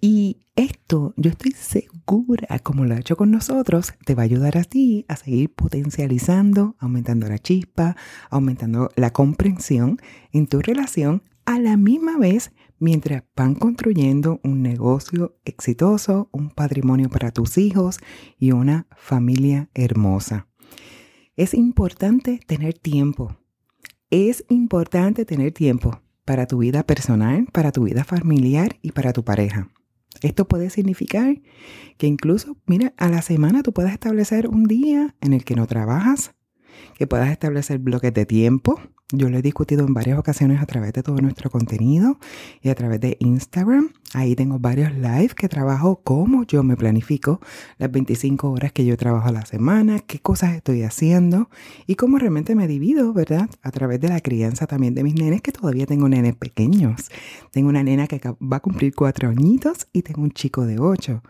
Y 0.00 0.38
esto, 0.56 1.14
yo 1.16 1.30
estoy 1.30 1.52
segura, 1.52 2.58
como 2.62 2.84
lo 2.84 2.94
ha 2.94 2.98
hecho 2.98 3.16
con 3.16 3.30
nosotros, 3.30 3.94
te 4.04 4.14
va 4.14 4.22
a 4.22 4.24
ayudar 4.24 4.58
a 4.58 4.64
ti 4.64 5.04
a 5.08 5.16
seguir 5.16 5.52
potencializando, 5.54 6.76
aumentando 6.78 7.28
la 7.28 7.38
chispa, 7.38 7.96
aumentando 8.30 8.90
la 8.96 9.12
comprensión 9.12 9.98
en 10.32 10.46
tu 10.46 10.60
relación 10.60 11.22
a 11.44 11.58
la 11.58 11.76
misma 11.76 12.18
vez 12.18 12.52
mientras 12.78 13.24
van 13.34 13.54
construyendo 13.54 14.40
un 14.44 14.62
negocio 14.62 15.36
exitoso, 15.44 16.28
un 16.32 16.50
patrimonio 16.50 17.08
para 17.08 17.30
tus 17.30 17.56
hijos 17.56 17.98
y 18.38 18.52
una 18.52 18.86
familia 18.96 19.70
hermosa. 19.74 20.48
Es 21.36 21.54
importante 21.54 22.40
tener 22.46 22.74
tiempo. 22.74 23.36
Es 24.10 24.44
importante 24.48 25.24
tener 25.24 25.52
tiempo 25.52 26.00
para 26.24 26.46
tu 26.46 26.58
vida 26.58 26.82
personal, 26.82 27.46
para 27.52 27.72
tu 27.72 27.84
vida 27.84 28.04
familiar 28.04 28.76
y 28.82 28.92
para 28.92 29.12
tu 29.12 29.24
pareja. 29.24 29.70
Esto 30.22 30.46
puede 30.46 30.70
significar 30.70 31.40
que 31.98 32.06
incluso, 32.06 32.56
mira, 32.66 32.92
a 32.96 33.08
la 33.08 33.22
semana 33.22 33.62
tú 33.62 33.72
puedes 33.72 33.92
establecer 33.92 34.48
un 34.48 34.64
día 34.64 35.14
en 35.20 35.32
el 35.32 35.44
que 35.44 35.56
no 35.56 35.66
trabajas, 35.66 36.34
que 36.94 37.06
puedas 37.06 37.30
establecer 37.30 37.78
bloques 37.78 38.12
de 38.12 38.26
tiempo 38.26 38.80
yo 39.12 39.28
lo 39.28 39.38
he 39.38 39.42
discutido 39.42 39.86
en 39.86 39.94
varias 39.94 40.18
ocasiones 40.18 40.60
a 40.60 40.66
través 40.66 40.92
de 40.92 41.04
todo 41.04 41.18
nuestro 41.18 41.48
contenido 41.48 42.18
y 42.60 42.70
a 42.70 42.74
través 42.74 43.00
de 43.00 43.16
Instagram. 43.20 43.92
Ahí 44.16 44.34
tengo 44.34 44.58
varios 44.58 44.94
lives 44.94 45.34
que 45.34 45.46
trabajo 45.46 46.00
cómo 46.02 46.44
yo 46.44 46.62
me 46.62 46.74
planifico 46.74 47.38
las 47.76 47.92
25 47.92 48.50
horas 48.50 48.72
que 48.72 48.86
yo 48.86 48.96
trabajo 48.96 49.28
a 49.28 49.30
la 49.30 49.44
semana, 49.44 49.98
qué 49.98 50.20
cosas 50.20 50.56
estoy 50.56 50.84
haciendo 50.84 51.50
y 51.86 51.96
cómo 51.96 52.16
realmente 52.16 52.54
me 52.54 52.66
divido, 52.66 53.12
¿verdad? 53.12 53.50
A 53.60 53.70
través 53.72 54.00
de 54.00 54.08
la 54.08 54.22
crianza 54.22 54.66
también 54.66 54.94
de 54.94 55.04
mis 55.04 55.16
nenes, 55.16 55.42
que 55.42 55.52
todavía 55.52 55.84
tengo 55.84 56.08
nenes 56.08 56.34
pequeños. 56.34 57.10
Tengo 57.50 57.68
una 57.68 57.82
nena 57.82 58.06
que 58.06 58.18
va 58.18 58.56
a 58.56 58.60
cumplir 58.60 58.94
cuatro 58.94 59.28
añitos 59.28 59.86
y 59.92 60.00
tengo 60.00 60.22
un 60.22 60.30
chico 60.30 60.64
de 60.64 60.78
ocho. 60.78 61.22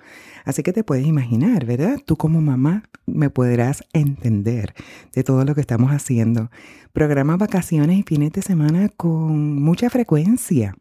Así 0.44 0.62
que 0.62 0.72
te 0.72 0.84
puedes 0.84 1.08
imaginar, 1.08 1.66
¿verdad? 1.66 2.00
Tú 2.06 2.16
como 2.16 2.40
mamá 2.40 2.84
me 3.04 3.30
podrás 3.30 3.82
entender 3.94 4.74
de 5.12 5.24
todo 5.24 5.44
lo 5.44 5.56
que 5.56 5.60
estamos 5.60 5.90
haciendo. 5.90 6.52
Programa 6.92 7.36
vacaciones 7.36 7.98
y 7.98 8.02
fines 8.04 8.30
de 8.30 8.42
semana 8.42 8.88
con 8.90 9.60
mucha 9.60 9.90
frecuencia. 9.90 10.76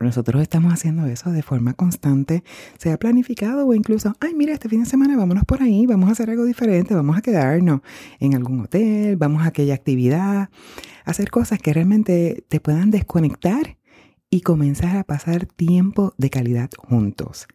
Nosotros 0.00 0.40
estamos 0.42 0.72
haciendo 0.72 1.06
eso 1.06 1.30
de 1.30 1.42
forma 1.42 1.74
constante, 1.74 2.44
sea 2.78 2.98
planificado 2.98 3.66
o 3.66 3.74
incluso, 3.74 4.14
ay, 4.20 4.34
mira, 4.34 4.52
este 4.52 4.68
fin 4.68 4.80
de 4.84 4.86
semana 4.86 5.16
vámonos 5.16 5.44
por 5.44 5.62
ahí, 5.62 5.86
vamos 5.86 6.08
a 6.08 6.12
hacer 6.12 6.30
algo 6.30 6.44
diferente, 6.44 6.94
vamos 6.94 7.16
a 7.16 7.22
quedarnos 7.22 7.80
en 8.20 8.34
algún 8.34 8.60
hotel, 8.60 9.16
vamos 9.16 9.42
a 9.42 9.48
aquella 9.48 9.74
actividad, 9.74 10.50
hacer 11.04 11.30
cosas 11.30 11.58
que 11.58 11.72
realmente 11.72 12.44
te 12.48 12.60
puedan 12.60 12.90
desconectar 12.90 13.76
y 14.30 14.42
comenzar 14.42 14.96
a 14.96 15.04
pasar 15.04 15.46
tiempo 15.46 16.12
de 16.18 16.30
calidad 16.30 16.70
juntos. 16.76 17.46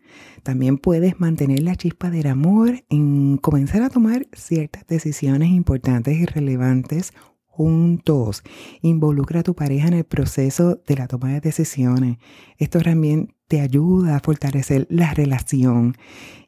También 0.41 0.77
puedes 0.77 1.19
mantener 1.19 1.61
la 1.61 1.75
chispa 1.75 2.09
del 2.09 2.27
amor 2.27 2.83
en 2.89 3.37
comenzar 3.37 3.83
a 3.83 3.89
tomar 3.89 4.27
ciertas 4.33 4.85
decisiones 4.87 5.49
importantes 5.49 6.17
y 6.17 6.25
relevantes 6.25 7.13
juntos. 7.55 8.41
Involucra 8.81 9.41
a 9.41 9.43
tu 9.43 9.53
pareja 9.53 9.87
en 9.87 9.93
el 9.93 10.05
proceso 10.05 10.81
de 10.87 10.95
la 10.95 11.07
toma 11.07 11.33
de 11.33 11.39
decisiones. 11.39 12.17
Esto 12.57 12.79
también 12.81 13.35
te 13.47 13.61
ayuda 13.61 14.15
a 14.15 14.19
fortalecer 14.19 14.87
la 14.89 15.13
relación 15.13 15.95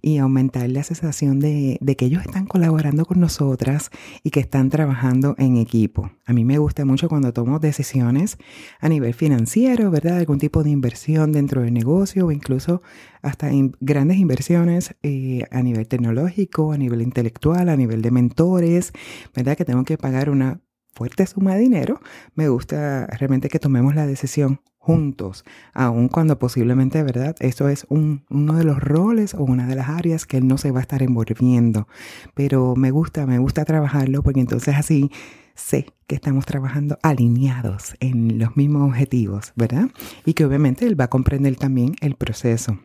y 0.02 0.18
aumentar 0.18 0.68
la 0.70 0.82
sensación 0.82 1.40
de, 1.40 1.78
que 1.96 2.06
ellos 2.06 2.24
están 2.26 2.48
colaborando 2.48 3.06
con 3.06 3.20
nosotras 3.20 3.92
y 4.24 4.32
que 4.32 4.40
están 4.40 4.72
trabajando 4.72 5.36
en 5.38 5.58
equipo. 5.58 6.10
A 6.26 6.34
mí 6.34 6.44
me 6.44 6.58
gusta 6.58 6.86
mucho 6.86 7.08
cuando 7.08 7.34
tomo 7.34 7.60
decisiones 7.60 8.38
a 8.80 8.90
nivel 8.90 9.14
financiero, 9.14 9.92
¿verdad? 9.92 10.18
Algún 10.18 10.40
tipo 10.40 10.64
de 10.64 10.72
inversión 10.72 11.32
dentro 11.32 11.62
del 11.62 11.74
negocio 11.74 12.26
o 12.26 12.32
incluso 12.32 12.82
hasta 13.22 13.52
grandes 13.80 14.18
inversiones 14.18 14.96
eh, 15.04 15.44
a 15.52 15.62
nivel 15.62 15.88
tecnológico, 15.88 16.72
a 16.72 16.78
nivel 16.80 17.04
intelectual, 17.04 17.70
a 17.70 17.78
nivel 17.78 18.02
de 18.02 18.10
mentores, 18.10 18.92
¿verdad? 19.36 19.56
Que 19.56 19.66
tengo 19.66 19.84
que 19.84 20.00
pagar 20.00 20.32
una 20.32 20.65
fuerte 20.96 21.28
suma 21.28 21.56
de 21.56 21.60
dinero, 21.62 22.00
me 22.36 22.48
gusta 22.48 23.06
realmente 23.08 23.50
que 23.50 23.60
tomemos 23.60 23.94
la 23.94 24.08
decisión 24.08 24.62
juntos, 24.78 25.44
aun 25.74 26.08
cuando 26.08 26.40
posiblemente, 26.40 27.02
¿verdad? 27.04 27.36
Eso 27.40 27.70
es 27.70 27.86
uno 27.90 28.54
de 28.54 28.64
los 28.64 28.80
roles 28.80 29.34
o 29.34 29.44
una 29.44 29.68
de 29.68 29.76
las 29.76 29.90
áreas 29.90 30.26
que 30.26 30.38
él 30.38 30.48
no 30.48 30.58
se 30.58 30.72
va 30.72 30.80
a 30.80 30.84
estar 30.84 31.02
envolviendo. 31.02 31.88
Pero 32.34 32.76
me 32.76 32.92
gusta, 32.92 33.26
me 33.26 33.40
gusta 33.40 33.66
trabajarlo 33.66 34.22
porque 34.24 34.40
entonces 34.40 34.76
así 34.76 35.12
sé 35.56 35.88
que 36.08 36.16
estamos 36.16 36.46
trabajando 36.46 37.00
alineados 37.02 37.96
en 38.00 38.38
los 38.38 38.56
mismos 38.56 38.88
objetivos, 38.88 39.54
¿verdad? 39.56 39.90
Y 40.24 40.34
que 40.34 40.46
obviamente 40.46 40.86
él 40.86 41.00
va 41.00 41.06
a 41.06 41.10
comprender 41.10 41.56
también 41.56 41.96
el 42.02 42.16
proceso. 42.16 42.78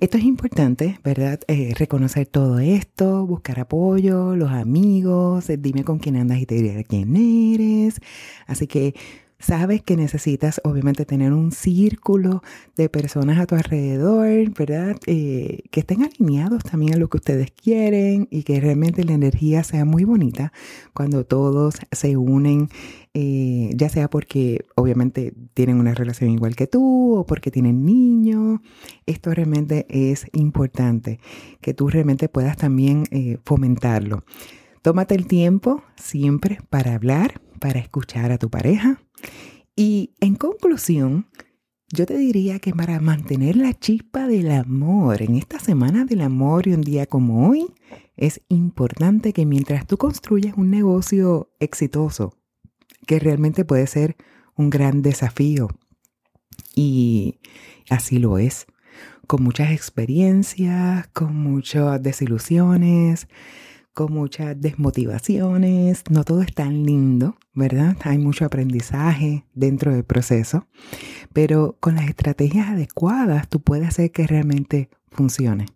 Esto 0.00 0.18
es 0.18 0.24
importante, 0.24 0.98
¿verdad? 1.04 1.40
Eh, 1.48 1.72
reconocer 1.76 2.26
todo 2.26 2.58
esto, 2.58 3.26
buscar 3.26 3.60
apoyo, 3.60 4.36
los 4.36 4.50
amigos, 4.50 5.48
eh, 5.50 5.56
dime 5.56 5.84
con 5.84 5.98
quién 5.98 6.16
andas 6.16 6.38
y 6.38 6.46
te 6.46 6.56
diré 6.56 6.84
quién 6.84 7.16
eres. 7.16 8.00
Así 8.46 8.66
que 8.66 8.94
Sabes 9.40 9.82
que 9.82 9.96
necesitas 9.96 10.60
obviamente 10.64 11.04
tener 11.04 11.32
un 11.32 11.50
círculo 11.50 12.42
de 12.76 12.88
personas 12.88 13.38
a 13.38 13.46
tu 13.46 13.56
alrededor, 13.56 14.50
¿verdad? 14.56 14.96
Eh, 15.06 15.64
que 15.70 15.80
estén 15.80 16.02
alineados 16.02 16.62
también 16.62 16.94
a 16.94 16.96
lo 16.96 17.08
que 17.08 17.18
ustedes 17.18 17.50
quieren 17.50 18.28
y 18.30 18.44
que 18.44 18.60
realmente 18.60 19.04
la 19.04 19.12
energía 19.12 19.62
sea 19.64 19.84
muy 19.84 20.04
bonita 20.04 20.52
cuando 20.94 21.26
todos 21.26 21.74
se 21.90 22.16
unen, 22.16 22.68
eh, 23.12 23.70
ya 23.74 23.88
sea 23.88 24.08
porque 24.08 24.64
obviamente 24.76 25.34
tienen 25.52 25.78
una 25.78 25.94
relación 25.94 26.30
igual 26.30 26.54
que 26.56 26.68
tú 26.68 27.16
o 27.16 27.26
porque 27.26 27.50
tienen 27.50 27.84
niños. 27.84 28.60
Esto 29.04 29.34
realmente 29.34 29.86
es 29.90 30.26
importante, 30.32 31.18
que 31.60 31.74
tú 31.74 31.88
realmente 31.88 32.28
puedas 32.28 32.56
también 32.56 33.04
eh, 33.10 33.38
fomentarlo. 33.44 34.24
Tómate 34.80 35.14
el 35.16 35.26
tiempo 35.26 35.82
siempre 35.96 36.58
para 36.70 36.94
hablar, 36.94 37.40
para 37.58 37.80
escuchar 37.80 38.32
a 38.32 38.38
tu 38.38 38.48
pareja 38.48 39.03
y 39.76 40.14
en 40.20 40.34
conclusión, 40.36 41.26
yo 41.92 42.06
te 42.06 42.16
diría 42.16 42.58
que 42.58 42.72
para 42.72 43.00
mantener 43.00 43.56
la 43.56 43.72
chispa 43.72 44.26
del 44.26 44.50
amor 44.50 45.22
en 45.22 45.36
esta 45.36 45.58
semana 45.58 46.04
del 46.04 46.22
amor 46.22 46.66
y 46.66 46.72
un 46.72 46.80
día 46.80 47.06
como 47.06 47.48
hoy, 47.48 47.66
es 48.16 48.40
importante 48.48 49.32
que 49.32 49.46
mientras 49.46 49.86
tú 49.86 49.96
construyes 49.96 50.54
un 50.56 50.70
negocio 50.70 51.52
exitoso, 51.60 52.36
que 53.06 53.18
realmente 53.18 53.64
puede 53.64 53.86
ser 53.86 54.16
un 54.56 54.70
gran 54.70 55.02
desafío. 55.02 55.68
Y 56.74 57.38
así 57.90 58.18
lo 58.18 58.38
es, 58.38 58.66
con 59.26 59.42
muchas 59.42 59.72
experiencias, 59.72 61.08
con 61.08 61.36
muchas 61.36 62.02
desilusiones, 62.02 63.28
con 63.94 64.12
muchas 64.12 64.60
desmotivaciones. 64.60 66.02
No 66.10 66.24
todo 66.24 66.42
es 66.42 66.52
tan 66.52 66.84
lindo, 66.84 67.36
¿verdad? 67.54 67.96
Hay 68.02 68.18
mucho 68.18 68.44
aprendizaje 68.44 69.44
dentro 69.54 69.92
del 69.92 70.04
proceso, 70.04 70.66
pero 71.32 71.76
con 71.80 71.94
las 71.94 72.08
estrategias 72.08 72.68
adecuadas 72.68 73.48
tú 73.48 73.60
puedes 73.60 73.88
hacer 73.88 74.10
que 74.10 74.26
realmente 74.26 74.90
funcione. 75.10 75.66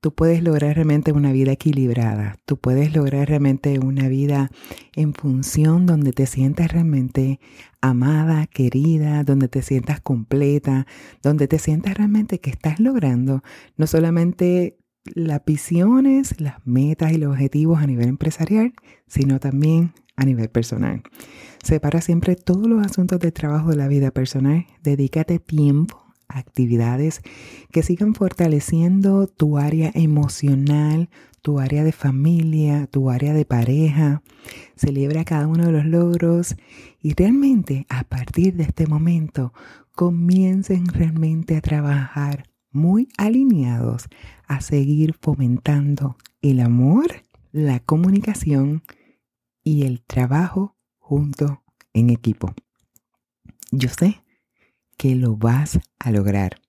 Tú 0.00 0.14
puedes 0.14 0.42
lograr 0.42 0.74
realmente 0.74 1.12
una 1.12 1.32
vida 1.32 1.52
equilibrada, 1.52 2.36
tú 2.44 2.58
puedes 2.58 2.94
lograr 2.94 3.28
realmente 3.28 3.78
una 3.78 4.08
vida 4.08 4.50
en 4.94 5.14
función 5.14 5.86
donde 5.86 6.12
te 6.12 6.26
sientas 6.26 6.70
realmente 6.70 7.40
amada, 7.80 8.46
querida, 8.46 9.24
donde 9.24 9.48
te 9.48 9.62
sientas 9.62 10.00
completa, 10.00 10.86
donde 11.22 11.48
te 11.48 11.58
sientas 11.58 11.96
realmente 11.96 12.40
que 12.40 12.50
estás 12.50 12.78
logrando 12.78 13.42
no 13.76 13.86
solamente 13.86 14.76
las 15.14 15.44
visiones, 15.44 16.40
las 16.40 16.66
metas 16.66 17.12
y 17.12 17.18
los 17.18 17.32
objetivos 17.32 17.80
a 17.80 17.86
nivel 17.86 18.08
empresarial, 18.08 18.74
sino 19.06 19.40
también 19.40 19.92
a 20.16 20.24
nivel 20.24 20.48
personal. 20.48 21.02
Separa 21.62 22.00
siempre 22.00 22.36
todos 22.36 22.66
los 22.66 22.84
asuntos 22.84 23.20
de 23.20 23.32
trabajo 23.32 23.70
de 23.70 23.76
la 23.76 23.88
vida 23.88 24.10
personal. 24.10 24.66
Dedícate 24.82 25.38
tiempo 25.38 26.04
a 26.28 26.38
actividades 26.38 27.22
que 27.70 27.82
sigan 27.82 28.14
fortaleciendo 28.14 29.26
tu 29.26 29.58
área 29.58 29.90
emocional, 29.94 31.08
tu 31.42 31.60
área 31.60 31.84
de 31.84 31.92
familia, 31.92 32.86
tu 32.86 33.10
área 33.10 33.32
de 33.34 33.44
pareja. 33.44 34.22
Celebra 34.74 35.24
cada 35.24 35.46
uno 35.46 35.66
de 35.66 35.72
los 35.72 35.84
logros 35.84 36.56
y 37.00 37.14
realmente 37.14 37.86
a 37.88 38.04
partir 38.04 38.54
de 38.54 38.64
este 38.64 38.86
momento 38.86 39.52
comiencen 39.94 40.86
realmente 40.86 41.56
a 41.56 41.60
trabajar 41.60 42.44
muy 42.76 43.08
alineados 43.16 44.08
a 44.46 44.60
seguir 44.60 45.14
fomentando 45.14 46.16
el 46.42 46.60
amor, 46.60 47.24
la 47.50 47.80
comunicación 47.80 48.82
y 49.64 49.84
el 49.84 50.02
trabajo 50.04 50.76
junto 50.98 51.64
en 51.92 52.10
equipo. 52.10 52.54
Yo 53.72 53.88
sé 53.88 54.22
que 54.96 55.16
lo 55.16 55.36
vas 55.36 55.80
a 55.98 56.10
lograr. 56.12 56.60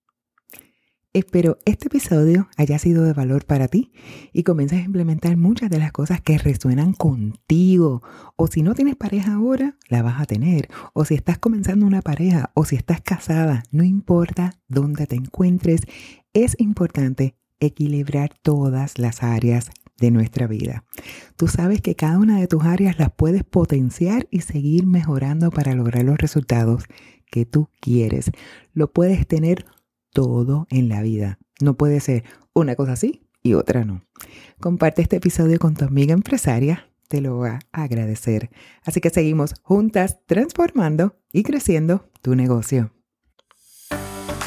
Espero 1.13 1.57
este 1.65 1.87
episodio 1.87 2.49
haya 2.57 2.77
sido 2.77 3.03
de 3.03 3.13
valor 3.13 3.45
para 3.45 3.69
ti 3.69 3.91
y 4.33 4.43
comiences 4.43 4.79
a 4.79 4.85
implementar 4.85 5.37
muchas 5.37 5.69
de 5.69 5.79
las 5.79 5.91
cosas 5.91 6.21
que 6.21 6.37
resuenan 6.37 6.93
contigo. 6.93 8.03
O 8.35 8.47
si 8.47 8.61
no 8.61 8.75
tienes 8.75 8.97
pareja 8.97 9.33
ahora, 9.33 9.77
la 9.87 10.03
vas 10.03 10.21
a 10.21 10.25
tener. 10.25 10.67
O 10.93 11.05
si 11.05 11.15
estás 11.15 11.39
comenzando 11.39 11.85
una 11.85 12.01
pareja 12.01 12.51
o 12.53 12.65
si 12.65 12.75
estás 12.75 13.01
casada, 13.01 13.63
no 13.71 13.83
importa 13.83 14.59
dónde 14.67 15.07
te 15.07 15.15
encuentres, 15.15 15.81
es 16.33 16.55
importante 16.59 17.35
equilibrar 17.59 18.31
todas 18.43 18.99
las 18.99 19.23
áreas 19.23 19.71
de 19.99 20.11
nuestra 20.11 20.45
vida. 20.45 20.83
Tú 21.37 21.47
sabes 21.47 21.81
que 21.81 21.95
cada 21.95 22.19
una 22.19 22.39
de 22.39 22.47
tus 22.47 22.63
áreas 22.65 22.99
las 22.99 23.11
puedes 23.11 23.43
potenciar 23.43 24.27
y 24.29 24.41
seguir 24.41 24.85
mejorando 24.85 25.51
para 25.51 25.73
lograr 25.73 26.03
los 26.03 26.17
resultados 26.17 26.83
que 27.31 27.45
tú 27.45 27.69
quieres. 27.79 28.29
Lo 28.73 28.91
puedes 28.91 29.25
tener 29.25 29.65
todo 30.11 30.67
en 30.69 30.89
la 30.89 31.01
vida. 31.01 31.39
No 31.61 31.75
puede 31.75 31.99
ser 31.99 32.23
una 32.53 32.75
cosa 32.75 32.93
así 32.93 33.27
y 33.43 33.53
otra 33.53 33.85
no. 33.85 34.03
Comparte 34.59 35.01
este 35.01 35.17
episodio 35.17 35.59
con 35.59 35.75
tu 35.75 35.85
amiga 35.85 36.13
empresaria, 36.13 36.89
te 37.07 37.21
lo 37.21 37.37
va 37.37 37.59
a 37.71 37.83
agradecer. 37.83 38.49
Así 38.83 39.01
que 39.01 39.09
seguimos 39.09 39.53
juntas 39.61 40.19
transformando 40.25 41.15
y 41.31 41.43
creciendo 41.43 42.09
tu 42.21 42.35
negocio. 42.35 42.91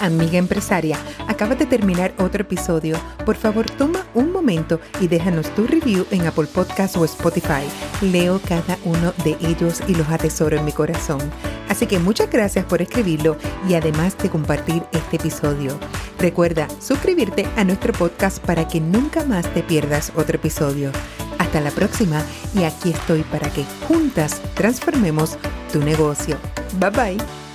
Amiga 0.00 0.38
empresaria, 0.38 0.98
acabas 1.28 1.58
de 1.58 1.66
terminar 1.66 2.14
otro 2.18 2.40
episodio. 2.40 2.96
Por 3.26 3.36
favor, 3.36 3.66
toma 3.70 4.06
un 4.14 4.32
momento 4.32 4.80
y 4.98 5.08
déjanos 5.08 5.54
tu 5.54 5.66
review 5.66 6.06
en 6.10 6.26
Apple 6.26 6.46
Podcast 6.46 6.96
o 6.96 7.04
Spotify. 7.04 7.64
Leo 8.00 8.40
cada 8.48 8.78
uno 8.84 9.12
de 9.24 9.36
ellos 9.42 9.82
y 9.86 9.94
los 9.94 10.08
atesoro 10.08 10.56
en 10.56 10.64
mi 10.64 10.72
corazón. 10.72 11.20
Así 11.68 11.86
que 11.86 11.98
muchas 11.98 12.30
gracias 12.30 12.64
por 12.64 12.80
escribirlo 12.80 13.36
y 13.68 13.74
además 13.74 14.16
de 14.18 14.30
compartir 14.30 14.82
este 14.92 15.16
episodio. 15.16 15.78
Recuerda 16.18 16.66
suscribirte 16.80 17.46
a 17.56 17.64
nuestro 17.64 17.92
podcast 17.92 18.38
para 18.44 18.66
que 18.66 18.80
nunca 18.80 19.24
más 19.24 19.46
te 19.52 19.62
pierdas 19.62 20.12
otro 20.16 20.36
episodio. 20.36 20.92
Hasta 21.38 21.60
la 21.60 21.70
próxima 21.70 22.22
y 22.54 22.64
aquí 22.64 22.90
estoy 22.90 23.22
para 23.24 23.50
que 23.50 23.64
juntas 23.86 24.40
transformemos 24.54 25.36
tu 25.72 25.80
negocio. 25.80 26.38
Bye 26.78 26.90
bye. 26.90 27.49